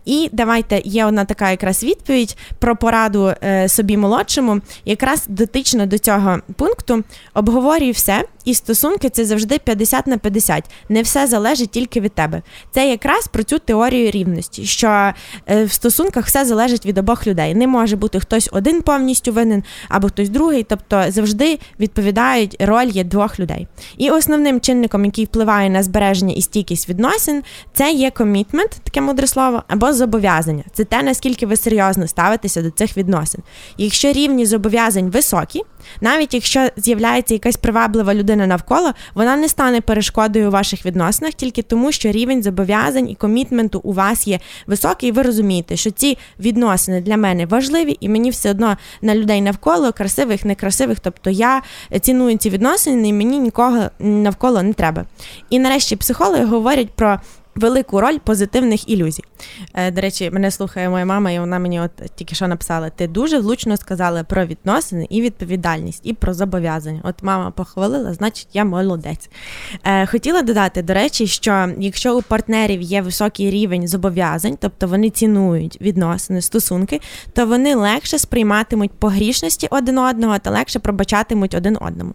І 0.04 0.28
давайте 0.32 0.82
є 0.84 1.06
одна 1.06 1.24
така 1.24 1.50
якраз 1.50 1.84
відповідь 1.84 2.36
про 2.58 2.76
пораду 2.76 3.32
е, 3.42 3.68
собі 3.68 3.96
молодшому, 3.96 4.60
якраз 4.84 5.24
дотично 5.28 5.86
до 5.86 5.98
цього 5.98 6.38
пункту 6.56 7.04
обговорюй 7.34 7.90
все, 7.90 8.24
і 8.44 8.54
стосунки 8.54 9.10
це 9.10 9.24
завжди 9.24 9.58
50 9.58 10.06
на 10.06 10.18
50. 10.18 10.64
Не 10.88 11.02
все 11.02 11.26
залежить 11.26 11.70
тільки 11.70 12.00
від 12.00 12.12
тебе. 12.12 12.42
Це 12.70 12.90
якраз 12.90 13.26
про 13.28 13.42
цю 13.42 13.58
теорію 13.58 14.10
рівності, 14.10 14.64
що 14.64 15.12
е, 15.46 15.64
в 15.64 15.72
стосунках 15.72 16.26
все 16.26 16.44
залежить 16.44 16.86
від 16.86 16.98
обох 16.98 17.26
людей. 17.26 17.54
Не 17.54 17.66
може 17.66 17.96
бути 17.96 18.20
хтось 18.20 18.48
один 18.52 18.82
повністю 18.82 19.32
винен 19.32 19.64
або 19.88 20.08
хтось 20.08 20.28
другий, 20.28 20.62
тобто 20.62 21.04
завжди 21.08 21.58
відповідають 21.80 22.56
роль 22.60 22.86
є 22.86 23.04
двох 23.04 23.40
людей. 23.40 23.68
І 23.96 24.10
основним 24.10 24.60
чинником, 24.60 25.04
який 25.04 25.24
впливає 25.24 25.70
на 25.70 25.82
збереження 25.82 26.34
і 26.34 26.42
стійкість 26.42 26.88
відносин, 26.88 27.42
це 27.72 27.92
є 27.92 28.10
комітмент, 28.10 28.70
таке 28.84 29.00
мудре 29.00 29.26
слово, 29.26 29.62
або 29.68 29.92
зобов'язання. 29.92 30.64
Це 30.72 30.84
те, 30.84 31.02
наскільки 31.02 31.46
ви 31.46 31.56
серйозно 31.56 32.06
ставитеся 32.06 32.62
до 32.62 32.70
цих 32.70 32.96
відносин. 32.96 33.40
Якщо 33.78 34.12
рівні 34.12 34.46
зобов'язань 34.46 35.10
високі, 35.10 35.62
навіть 36.00 36.34
якщо 36.34 36.68
з'являється 36.76 37.34
якась 37.34 37.56
приваблива 37.56 38.14
людина 38.14 38.39
людина 38.40 38.46
навколо, 38.46 38.92
вона 39.14 39.36
не 39.36 39.48
стане 39.48 39.80
перешкодою 39.80 40.48
у 40.48 40.50
ваших 40.50 40.86
відносинах 40.86 41.34
тільки 41.34 41.62
тому, 41.62 41.92
що 41.92 42.10
рівень 42.10 42.42
зобов'язань 42.42 43.08
і 43.08 43.14
комітменту 43.14 43.80
у 43.84 43.92
вас 43.92 44.26
є 44.26 44.40
високий, 44.66 45.08
і 45.08 45.12
ви 45.12 45.22
розумієте, 45.22 45.76
що 45.76 45.90
ці 45.90 46.18
відносини 46.38 47.00
для 47.00 47.16
мене 47.16 47.46
важливі, 47.46 47.96
і 48.00 48.08
мені 48.08 48.30
все 48.30 48.50
одно 48.50 48.76
на 49.02 49.14
людей 49.14 49.40
навколо 49.40 49.92
красивих, 49.92 50.44
некрасивих. 50.44 51.00
Тобто 51.00 51.30
я 51.30 51.62
ціную 52.00 52.38
ці 52.38 52.50
відносини, 52.50 53.08
і 53.08 53.12
мені 53.12 53.38
нікого 53.38 53.90
навколо 53.98 54.62
не 54.62 54.72
треба. 54.72 55.04
І 55.50 55.58
нарешті 55.58 55.96
психологи 55.96 56.44
говорять 56.44 56.90
про 56.90 57.20
велику 57.54 58.00
роль 58.00 58.18
позитивних 58.18 58.88
ілюзій. 58.88 59.24
Е, 59.74 59.90
до 59.90 60.00
речі, 60.00 60.30
мене 60.30 60.50
слухає 60.50 60.88
моя 60.88 61.04
мама, 61.04 61.30
і 61.30 61.38
вона 61.38 61.58
мені 61.58 61.80
от 61.80 61.90
тільки 62.14 62.34
що 62.34 62.48
написала: 62.48 62.90
ти 62.90 63.06
дуже 63.06 63.38
влучно 63.38 63.76
сказала 63.76 64.24
про 64.24 64.46
відносини 64.46 65.06
і 65.10 65.22
відповідальність, 65.22 66.00
і 66.04 66.12
про 66.12 66.34
зобов'язання. 66.34 67.00
От 67.04 67.22
мама 67.22 67.50
похвалила, 67.50 68.14
значить, 68.14 68.48
я 68.52 68.64
молодець. 68.64 69.30
Е, 69.84 70.06
хотіла 70.06 70.42
додати, 70.42 70.82
до 70.82 70.94
речі, 70.94 71.26
що 71.26 71.72
якщо 71.78 72.18
у 72.18 72.22
партнерів 72.22 72.80
є 72.80 73.02
високий 73.02 73.50
рівень 73.50 73.88
зобов'язань, 73.88 74.58
тобто 74.60 74.86
вони 74.86 75.10
цінують 75.10 75.80
відносини, 75.80 76.42
стосунки, 76.42 77.00
то 77.32 77.46
вони 77.46 77.74
легше 77.74 78.18
сприйматимуть 78.18 78.90
погрішності 78.90 79.68
один 79.70 79.98
одного 79.98 80.38
та 80.38 80.50
легше 80.50 80.78
пробачатимуть 80.78 81.54
один 81.54 81.78
одному. 81.80 82.14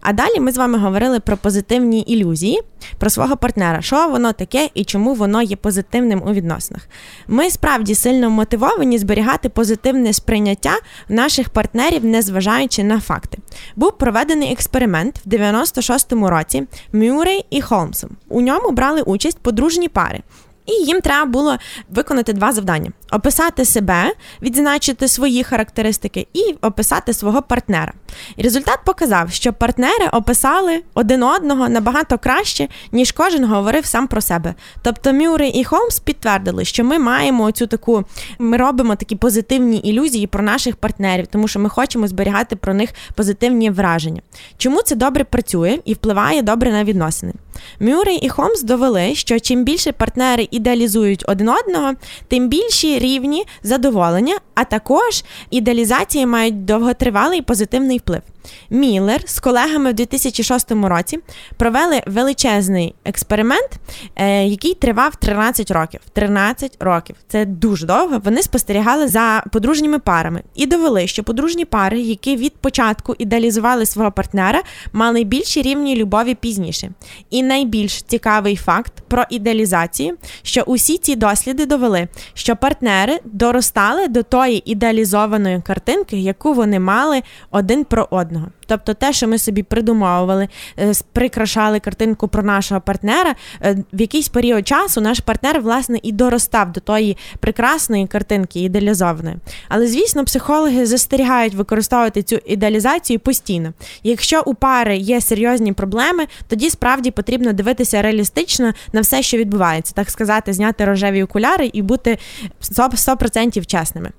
А 0.00 0.12
далі 0.12 0.40
ми 0.40 0.52
з 0.52 0.56
вами 0.56 0.78
говорили 0.78 1.20
про 1.20 1.36
позитивні 1.36 2.00
ілюзії, 2.00 2.60
про 2.98 3.10
свого 3.10 3.36
партнера, 3.36 3.82
що 3.82 4.08
воно 4.08 4.32
таке 4.32 4.70
і 4.74 4.84
чому 4.84 5.14
воно 5.14 5.42
є 5.42 5.56
позитивним 5.56 6.22
у 6.26 6.32
відносинах. 6.32 6.88
Ми 7.28 7.50
справді 7.50 7.94
сильно 7.94 8.30
мотивовані 8.30 8.98
зберігати 8.98 9.48
позитивне 9.48 10.12
сприйняття 10.12 10.78
наших 11.08 11.48
партнерів, 11.48 12.04
незважаючи 12.04 12.84
на 12.84 13.00
факти. 13.00 13.38
Був 13.76 13.98
проведений 13.98 14.52
експеримент 14.52 15.20
в 15.24 15.28
96-му 15.28 16.30
році 16.30 16.66
Мюррей 16.92 17.46
і 17.50 17.60
Холмсом. 17.60 18.10
У 18.28 18.40
ньому 18.40 18.70
брали 18.70 19.02
участь 19.02 19.38
подружні 19.38 19.88
пари. 19.88 20.22
І 20.66 20.72
їм 20.72 21.00
треба 21.00 21.30
було 21.30 21.56
виконати 21.90 22.32
два 22.32 22.52
завдання: 22.52 22.90
описати 23.12 23.64
себе, 23.64 24.12
відзначити 24.42 25.08
свої 25.08 25.44
характеристики 25.44 26.26
і 26.32 26.54
описати 26.62 27.12
свого 27.12 27.42
партнера. 27.42 27.92
І 28.36 28.42
результат 28.42 28.78
показав, 28.84 29.30
що 29.30 29.52
партнери 29.52 30.08
описали 30.12 30.82
один 30.94 31.22
одного 31.22 31.68
набагато 31.68 32.18
краще, 32.18 32.68
ніж 32.92 33.12
кожен 33.12 33.44
говорив 33.44 33.86
сам 33.86 34.06
про 34.06 34.20
себе. 34.20 34.54
Тобто 34.82 35.12
Мюррей 35.12 35.50
і 35.50 35.64
Холмс 35.64 35.98
підтвердили, 35.98 36.64
що 36.64 36.84
ми 36.84 36.98
маємо 36.98 37.52
цю 37.52 37.66
таку, 37.66 38.04
ми 38.38 38.56
робимо 38.56 38.96
такі 38.96 39.16
позитивні 39.16 39.76
ілюзії 39.76 40.26
про 40.26 40.42
наших 40.42 40.76
партнерів, 40.76 41.26
тому 41.26 41.48
що 41.48 41.60
ми 41.60 41.68
хочемо 41.68 42.08
зберігати 42.08 42.56
про 42.56 42.74
них 42.74 42.90
позитивні 43.14 43.70
враження. 43.70 44.22
Чому 44.58 44.82
це 44.82 44.96
добре 44.96 45.24
працює 45.24 45.78
і 45.84 45.94
впливає 45.94 46.42
добре 46.42 46.72
на 46.72 46.84
відносини? 46.84 47.32
Мюррей 47.80 48.16
і 48.16 48.28
Холмс 48.28 48.62
довели, 48.62 49.14
що 49.14 49.40
чим 49.40 49.64
більше 49.64 49.92
партнери 49.92 50.48
ідеалізують 50.50 51.24
один 51.28 51.48
одного, 51.48 51.92
тим 52.28 52.48
більші 52.48 52.98
рівні 52.98 53.44
задоволення, 53.62 54.36
а 54.54 54.64
також 54.64 55.24
ідеалізації 55.50 56.26
мають 56.26 56.64
довготривалий 56.64 57.42
позитивний 57.42 57.98
вплив. 57.98 58.22
Міллер 58.70 59.20
з 59.26 59.40
колегами 59.40 59.90
в 59.90 59.94
2006 59.94 60.72
році 60.72 61.18
провели 61.56 62.02
величезний 62.06 62.94
експеримент, 63.04 63.70
е, 64.16 64.44
який 64.44 64.74
тривав 64.74 65.16
13 65.16 65.70
років. 65.70 66.00
13 66.12 66.76
років 66.80 67.16
це 67.28 67.44
дуже 67.44 67.86
довго. 67.86 68.20
Вони 68.24 68.42
спостерігали 68.42 69.08
за 69.08 69.44
подружніми 69.52 69.98
парами 69.98 70.42
і 70.54 70.66
довели, 70.66 71.06
що 71.06 71.24
подружні 71.24 71.64
пари, 71.64 72.00
які 72.00 72.36
від 72.36 72.56
початку 72.56 73.14
ідеалізували 73.18 73.86
свого 73.86 74.12
партнера, 74.12 74.62
мали 74.92 75.24
більші 75.24 75.62
рівні 75.62 75.96
любові 75.96 76.34
пізніше. 76.34 76.90
І 77.30 77.42
найбільш 77.42 78.02
цікавий 78.02 78.56
факт 78.56 78.92
про 79.08 79.24
ідеалізацію, 79.30 80.16
що 80.42 80.62
усі 80.62 80.98
ці 80.98 81.16
досліди 81.16 81.66
довели, 81.66 82.08
що 82.34 82.56
партнери 82.56 83.20
доростали 83.24 84.08
до 84.08 84.22
тої 84.22 84.70
ідеалізованої 84.70 85.62
картинки, 85.62 86.16
яку 86.18 86.54
вони 86.54 86.80
мали 86.80 87.22
один 87.50 87.84
про 87.84 88.08
одного 88.10 88.33
одного. 88.34 88.52
Тобто, 88.66 88.94
те, 88.94 89.12
що 89.12 89.28
ми 89.28 89.38
собі 89.38 89.62
придумовували, 89.62 90.48
е, 90.78 90.92
прикрашали 91.12 91.80
картинку 91.80 92.28
про 92.28 92.42
нашого 92.42 92.80
партнера, 92.80 93.34
е, 93.62 93.76
в 93.92 94.00
якийсь 94.00 94.28
період 94.28 94.68
часу 94.68 95.00
наш 95.00 95.20
партнер, 95.20 95.60
власне, 95.60 95.98
і 96.02 96.12
доростав 96.12 96.72
до 96.72 96.80
тої 96.80 97.16
прекрасної 97.40 98.06
картинки, 98.06 98.60
ідеалізованої. 98.60 99.36
Але, 99.68 99.86
звісно, 99.86 100.24
психологи 100.24 100.86
застерігають 100.86 101.54
використовувати 101.54 102.22
цю 102.22 102.36
ідеалізацію 102.46 103.20
постійно. 103.20 103.72
Якщо 104.02 104.42
у 104.46 104.54
пари 104.54 104.96
є 104.96 105.20
серйозні 105.20 105.72
проблеми, 105.72 106.26
тоді 106.48 106.70
справді 106.70 107.10
потрібно 107.10 107.52
дивитися 107.52 108.02
реалістично 108.02 108.72
на 108.92 109.00
все, 109.00 109.22
що 109.22 109.36
відбувається, 109.36 109.94
так 109.94 110.10
сказати, 110.10 110.52
зняти 110.52 110.84
рожеві 110.84 111.22
окуляри 111.22 111.70
і 111.72 111.82
бути 111.82 112.18
100% 112.60 113.66
чесними. 113.66 114.10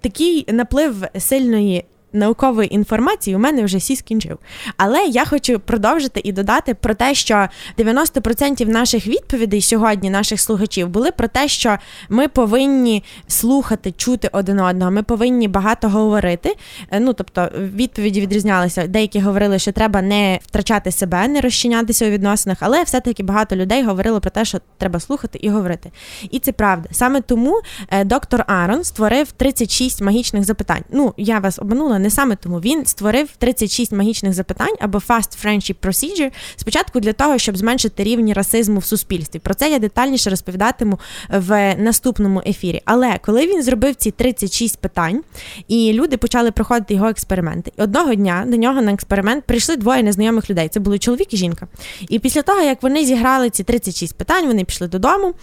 Такий 0.00 0.52
наплив 0.52 1.04
сильної 1.18 1.84
наукової 2.12 2.74
інформації 2.74 3.36
у 3.36 3.38
мене 3.38 3.64
вже 3.64 3.78
всі 3.78 3.96
скінчив. 3.96 4.38
Але 4.76 5.04
я 5.04 5.24
хочу 5.24 5.60
продовжити 5.60 6.20
і 6.24 6.32
додати 6.32 6.74
про 6.74 6.94
те, 6.94 7.14
що 7.14 7.48
90% 7.78 8.68
наших 8.68 9.06
відповідей 9.06 9.60
сьогодні, 9.60 10.10
наших 10.10 10.40
слухачів, 10.40 10.88
були 10.88 11.10
про 11.10 11.28
те, 11.28 11.48
що 11.48 11.78
ми 12.08 12.28
повинні 12.28 13.04
слухати, 13.28 13.92
чути 13.92 14.28
один 14.32 14.60
одного. 14.60 14.90
Ми 14.90 15.02
повинні 15.02 15.48
багато 15.48 15.88
говорити. 15.88 16.56
Е, 16.90 17.00
ну 17.00 17.12
тобто, 17.12 17.48
відповіді 17.58 18.20
відрізнялися. 18.20 18.86
Деякі 18.86 19.20
говорили, 19.20 19.58
що 19.58 19.72
треба 19.72 20.02
не 20.02 20.38
втрачати 20.42 20.92
себе, 20.92 21.28
не 21.28 21.40
розчинятися 21.40 22.06
у 22.06 22.10
відносинах, 22.10 22.58
але 22.60 22.82
все-таки 22.82 23.22
багато 23.22 23.56
людей 23.56 23.82
говорили 23.82 24.20
про 24.20 24.30
те, 24.30 24.44
що 24.44 24.58
треба 24.78 25.00
слухати 25.00 25.38
і 25.42 25.48
говорити. 25.48 25.90
І 26.30 26.38
це 26.38 26.52
правда. 26.52 26.88
Саме 26.92 27.20
тому 27.20 27.60
е, 27.88 28.04
доктор 28.04 28.44
Арон 28.46 28.84
створив 28.84 29.32
36 29.32 30.00
магічних 30.02 30.44
запитань. 30.44 30.82
Ну 30.90 31.14
я 31.16 31.38
вас 31.38 31.58
обманула 31.58 31.98
не 32.00 32.10
саме 32.10 32.36
тому 32.36 32.60
він 32.60 32.86
створив 32.86 33.28
36 33.38 33.92
магічних 33.92 34.32
запитань 34.32 34.74
або 34.80 34.98
Fast 34.98 35.44
Friendship 35.44 35.76
Procedure 35.82 36.30
спочатку 36.56 37.00
для 37.00 37.12
того, 37.12 37.38
щоб 37.38 37.56
зменшити 37.56 38.04
рівні 38.04 38.32
расизму 38.32 38.78
в 38.78 38.84
суспільстві. 38.84 39.38
Про 39.38 39.54
це 39.54 39.70
я 39.70 39.78
детальніше 39.78 40.30
розповідатиму 40.30 40.98
в 41.28 41.74
наступному 41.74 42.42
ефірі. 42.46 42.82
Але 42.84 43.18
коли 43.22 43.46
він 43.46 43.62
зробив 43.62 43.94
ці 43.94 44.10
36 44.10 44.78
питань, 44.78 45.22
і 45.68 45.92
люди 45.92 46.16
почали 46.16 46.50
проходити 46.50 46.94
його 46.94 47.08
експерименти, 47.08 47.72
і 47.78 47.82
одного 47.82 48.14
дня 48.14 48.44
до 48.46 48.56
нього 48.56 48.82
на 48.82 48.92
експеримент 48.92 49.44
прийшли 49.44 49.76
двоє 49.76 50.02
незнайомих 50.02 50.50
людей. 50.50 50.68
Це 50.68 50.80
були 50.80 50.98
чоловік 50.98 51.34
і 51.34 51.36
жінка. 51.36 51.66
І 52.08 52.18
після 52.18 52.42
того, 52.42 52.60
як 52.60 52.82
вони 52.82 53.04
зіграли 53.04 53.50
ці 53.50 53.64
36 53.64 54.16
питань, 54.16 54.46
вони 54.46 54.64
пішли 54.64 54.88
додому. 54.88 55.34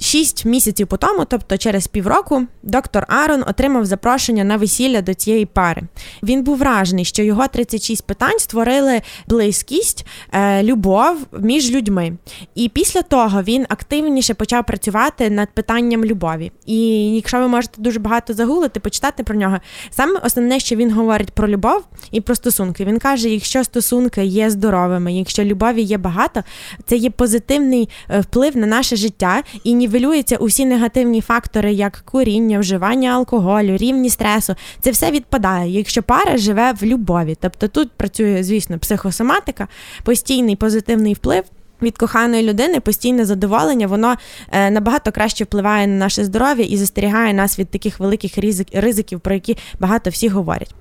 Шість 0.00 0.44
місяців 0.44 0.86
по 0.86 0.96
тому, 0.96 1.24
тобто 1.24 1.58
через 1.58 1.86
півроку, 1.86 2.42
доктор 2.62 3.06
Арон 3.08 3.44
отримав 3.46 3.84
запрошення 3.84 4.44
на 4.44 4.56
весілля 4.56 5.02
до 5.02 5.14
цієї 5.14 5.46
пари. 5.46 5.82
Він 6.22 6.42
був 6.42 6.56
вражений, 6.56 7.04
що 7.04 7.22
його 7.22 7.48
36 7.48 8.06
питань 8.06 8.38
створили 8.38 9.02
близькість, 9.28 10.06
е, 10.32 10.62
любов 10.62 11.16
між 11.38 11.70
людьми. 11.70 12.12
І 12.54 12.68
після 12.68 13.02
того 13.02 13.42
він 13.42 13.66
активніше 13.68 14.34
почав 14.34 14.66
працювати 14.66 15.30
над 15.30 15.48
питанням 15.54 16.04
любові. 16.04 16.52
І 16.66 16.78
якщо 17.14 17.38
ви 17.38 17.48
можете 17.48 17.82
дуже 17.82 17.98
багато 17.98 18.34
загуглити, 18.34 18.80
почитати 18.80 19.22
про 19.22 19.36
нього, 19.36 19.58
саме 19.90 20.20
основне, 20.24 20.60
що 20.60 20.76
він 20.76 20.92
говорить 20.92 21.30
про 21.30 21.48
любов 21.48 21.84
і 22.10 22.20
про 22.20 22.34
стосунки. 22.34 22.84
Він 22.84 22.98
каже: 22.98 23.28
якщо 23.28 23.64
стосунки 23.64 24.24
є 24.24 24.50
здоровими, 24.50 25.14
якщо 25.14 25.44
любові 25.44 25.82
є 25.82 25.98
багато, 25.98 26.42
це 26.86 26.96
є 26.96 27.10
позитивний 27.10 27.88
е, 28.10 28.20
вплив 28.20 28.56
на 28.56 28.66
наше 28.66 28.96
життя. 28.96 29.42
і 29.64 29.74
нівелюються 29.84 30.36
усі 30.36 30.64
негативні 30.64 31.20
фактори, 31.20 31.72
як 31.72 32.02
куріння, 32.04 32.58
вживання 32.58 33.10
алкоголю, 33.10 33.76
рівні 33.76 34.10
стресу. 34.10 34.54
Це 34.80 34.90
все 34.90 35.10
відпадає, 35.10 35.70
якщо 35.70 36.02
пара 36.02 36.36
живе 36.36 36.72
в 36.72 36.84
любові. 36.84 37.36
Тобто 37.40 37.68
тут 37.68 37.92
працює, 37.92 38.42
звісно, 38.42 38.78
психосоматика, 38.78 39.68
постійний 40.04 40.56
позитивний 40.56 41.14
вплив. 41.14 41.44
Від 41.82 41.98
коханої 41.98 42.42
людини 42.42 42.80
постійне 42.80 43.24
задоволення, 43.24 43.86
воно 43.86 44.16
е, 44.52 44.70
набагато 44.70 45.12
краще 45.12 45.44
впливає 45.44 45.86
на 45.86 45.94
наше 45.94 46.24
здоров'я 46.24 46.64
і 46.64 46.76
застерігає 46.76 47.34
нас 47.34 47.58
від 47.58 47.70
таких 47.70 48.00
великих 48.00 48.38
ризиків, 48.72 49.20
про 49.20 49.34
які 49.34 49.56
багато 49.80 50.10
всі 50.10 50.28
говорять. 50.28 50.74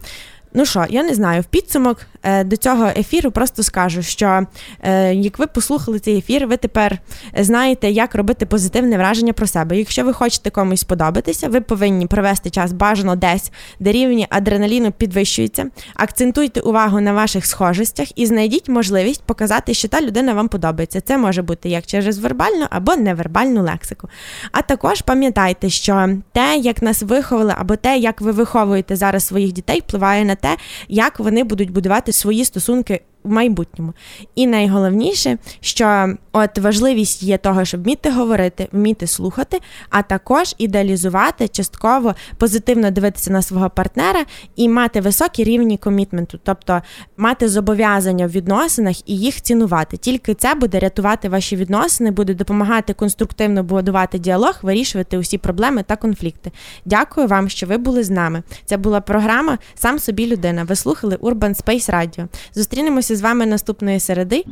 Ну 0.54 0.66
що, 0.66 0.86
я 0.90 1.04
не 1.04 1.14
знаю, 1.14 1.42
в 1.42 1.46
підсумок 1.46 1.98
е, 2.24 2.44
до 2.44 2.58
цього 2.58 2.88
ефіру 2.88 3.32
просто 3.32 3.64
скажу, 3.64 4.02
що 4.02 4.48
е, 4.82 5.14
як 5.14 5.40
ви 5.40 5.48
послухали 5.48 6.00
цей 6.00 6.18
ефір, 6.18 6.48
ви 6.48 6.58
тепер 6.58 7.00
знаєте, 7.38 7.92
як 7.92 8.16
робити 8.16 8.46
позитивне 8.46 8.98
враження 8.98 9.34
про 9.34 9.48
себе. 9.48 9.78
Якщо 9.78 10.04
ви 10.04 10.14
хочете 10.14 10.50
комусь 10.50 10.80
сподобатися, 10.80 11.50
ви 11.50 11.62
повинні 11.62 12.08
провести 12.08 12.50
час 12.50 12.72
бажано 12.72 13.16
десь, 13.16 13.52
де 13.80 13.92
рівні 13.92 14.28
адреналіну 14.30 14.92
підвищуються. 14.92 15.66
Акцентуйте 15.96 16.60
увагу 16.60 17.02
на 17.02 17.14
ваших 17.14 17.46
схожостях 17.46 18.18
і 18.18 18.26
знайдіть 18.26 18.70
можливість 18.70 19.24
показати, 19.24 19.74
що 19.74 19.88
та 19.88 20.02
людина 20.02 20.34
вам 20.34 20.48
подобається. 20.48 21.02
Це 21.02 21.18
може 21.18 21.42
бути 21.42 21.70
як 21.70 21.86
через 21.86 22.18
вербальну 22.18 22.66
або 22.70 22.96
невербальну 22.96 23.64
лексику. 23.64 24.10
А 24.52 24.62
також 24.62 25.02
пам'ятайте, 25.02 25.70
що 25.70 26.10
те, 26.32 26.58
як 26.58 26.82
нас 26.82 27.04
виховали, 27.04 27.54
або 27.58 27.76
те, 27.76 27.98
як 27.98 28.22
ви 28.22 28.32
виховуєте 28.32 28.96
зараз 28.96 29.28
своїх 29.28 29.52
дітей, 29.52 29.84
впливає 29.88 30.26
на 30.26 30.36
те, 30.44 30.58
як 30.88 31.20
вони 31.20 31.44
будуть 31.44 31.72
будувати 31.72 32.12
свої 32.12 32.46
стосунки 32.46 33.02
в 33.24 33.32
майбутньому. 33.32 33.94
І 34.36 34.48
найголовніше, 34.48 35.38
що 35.60 36.16
от 36.32 36.58
важливість 36.58 37.24
є 37.24 37.38
того, 37.38 37.66
щоб 37.66 37.84
вміти 37.84 38.12
говорити, 38.12 38.68
вміти 38.72 39.08
слухати, 39.08 39.60
а 39.90 40.02
також 40.02 40.56
ідеалізувати 40.58 41.48
частково 41.48 42.16
позитивно 42.38 42.92
дивитися 42.92 43.34
на 43.34 43.42
свого 43.42 43.70
партнера 43.70 44.26
і 44.56 44.70
мати 44.70 45.02
високі 45.02 45.44
рівні 45.44 45.78
комітменту, 45.78 46.40
тобто 46.44 46.82
мати 47.18 47.50
зобов'язання 47.50 48.28
в 48.28 48.30
відносинах 48.30 49.10
і 49.10 49.18
їх 49.18 49.42
цінувати. 49.42 49.98
Тільки 49.98 50.34
це 50.34 50.56
буде 50.56 50.80
рятувати 50.80 51.30
ваші 51.30 51.56
відносини, 51.56 52.12
буде 52.12 52.34
допомагати 52.34 52.94
конструктивно 52.94 53.64
будувати 53.64 54.20
діалог, 54.20 54.60
вирішувати 54.62 55.18
усі 55.18 55.38
проблеми 55.38 55.84
та 55.84 55.96
конфлікти. 55.96 56.52
Дякую 56.86 57.28
вам, 57.28 57.50
що 57.50 57.68
ви 57.68 57.78
були 57.78 58.04
з 58.04 58.10
нами. 58.10 58.44
Це 58.66 58.78
була 58.78 59.02
програма 59.02 59.58
Сам 59.76 60.00
собі 60.00 60.28
людина. 60.28 60.64
Ви 60.64 60.76
слухали 60.76 61.16
Urban 61.16 61.64
Space 61.64 61.90
Radio. 61.90 62.28
Зустрінемося 62.56 63.13
з 63.16 63.22
вами 63.22 63.46
наступної 63.46 64.00
середи. 64.00 64.44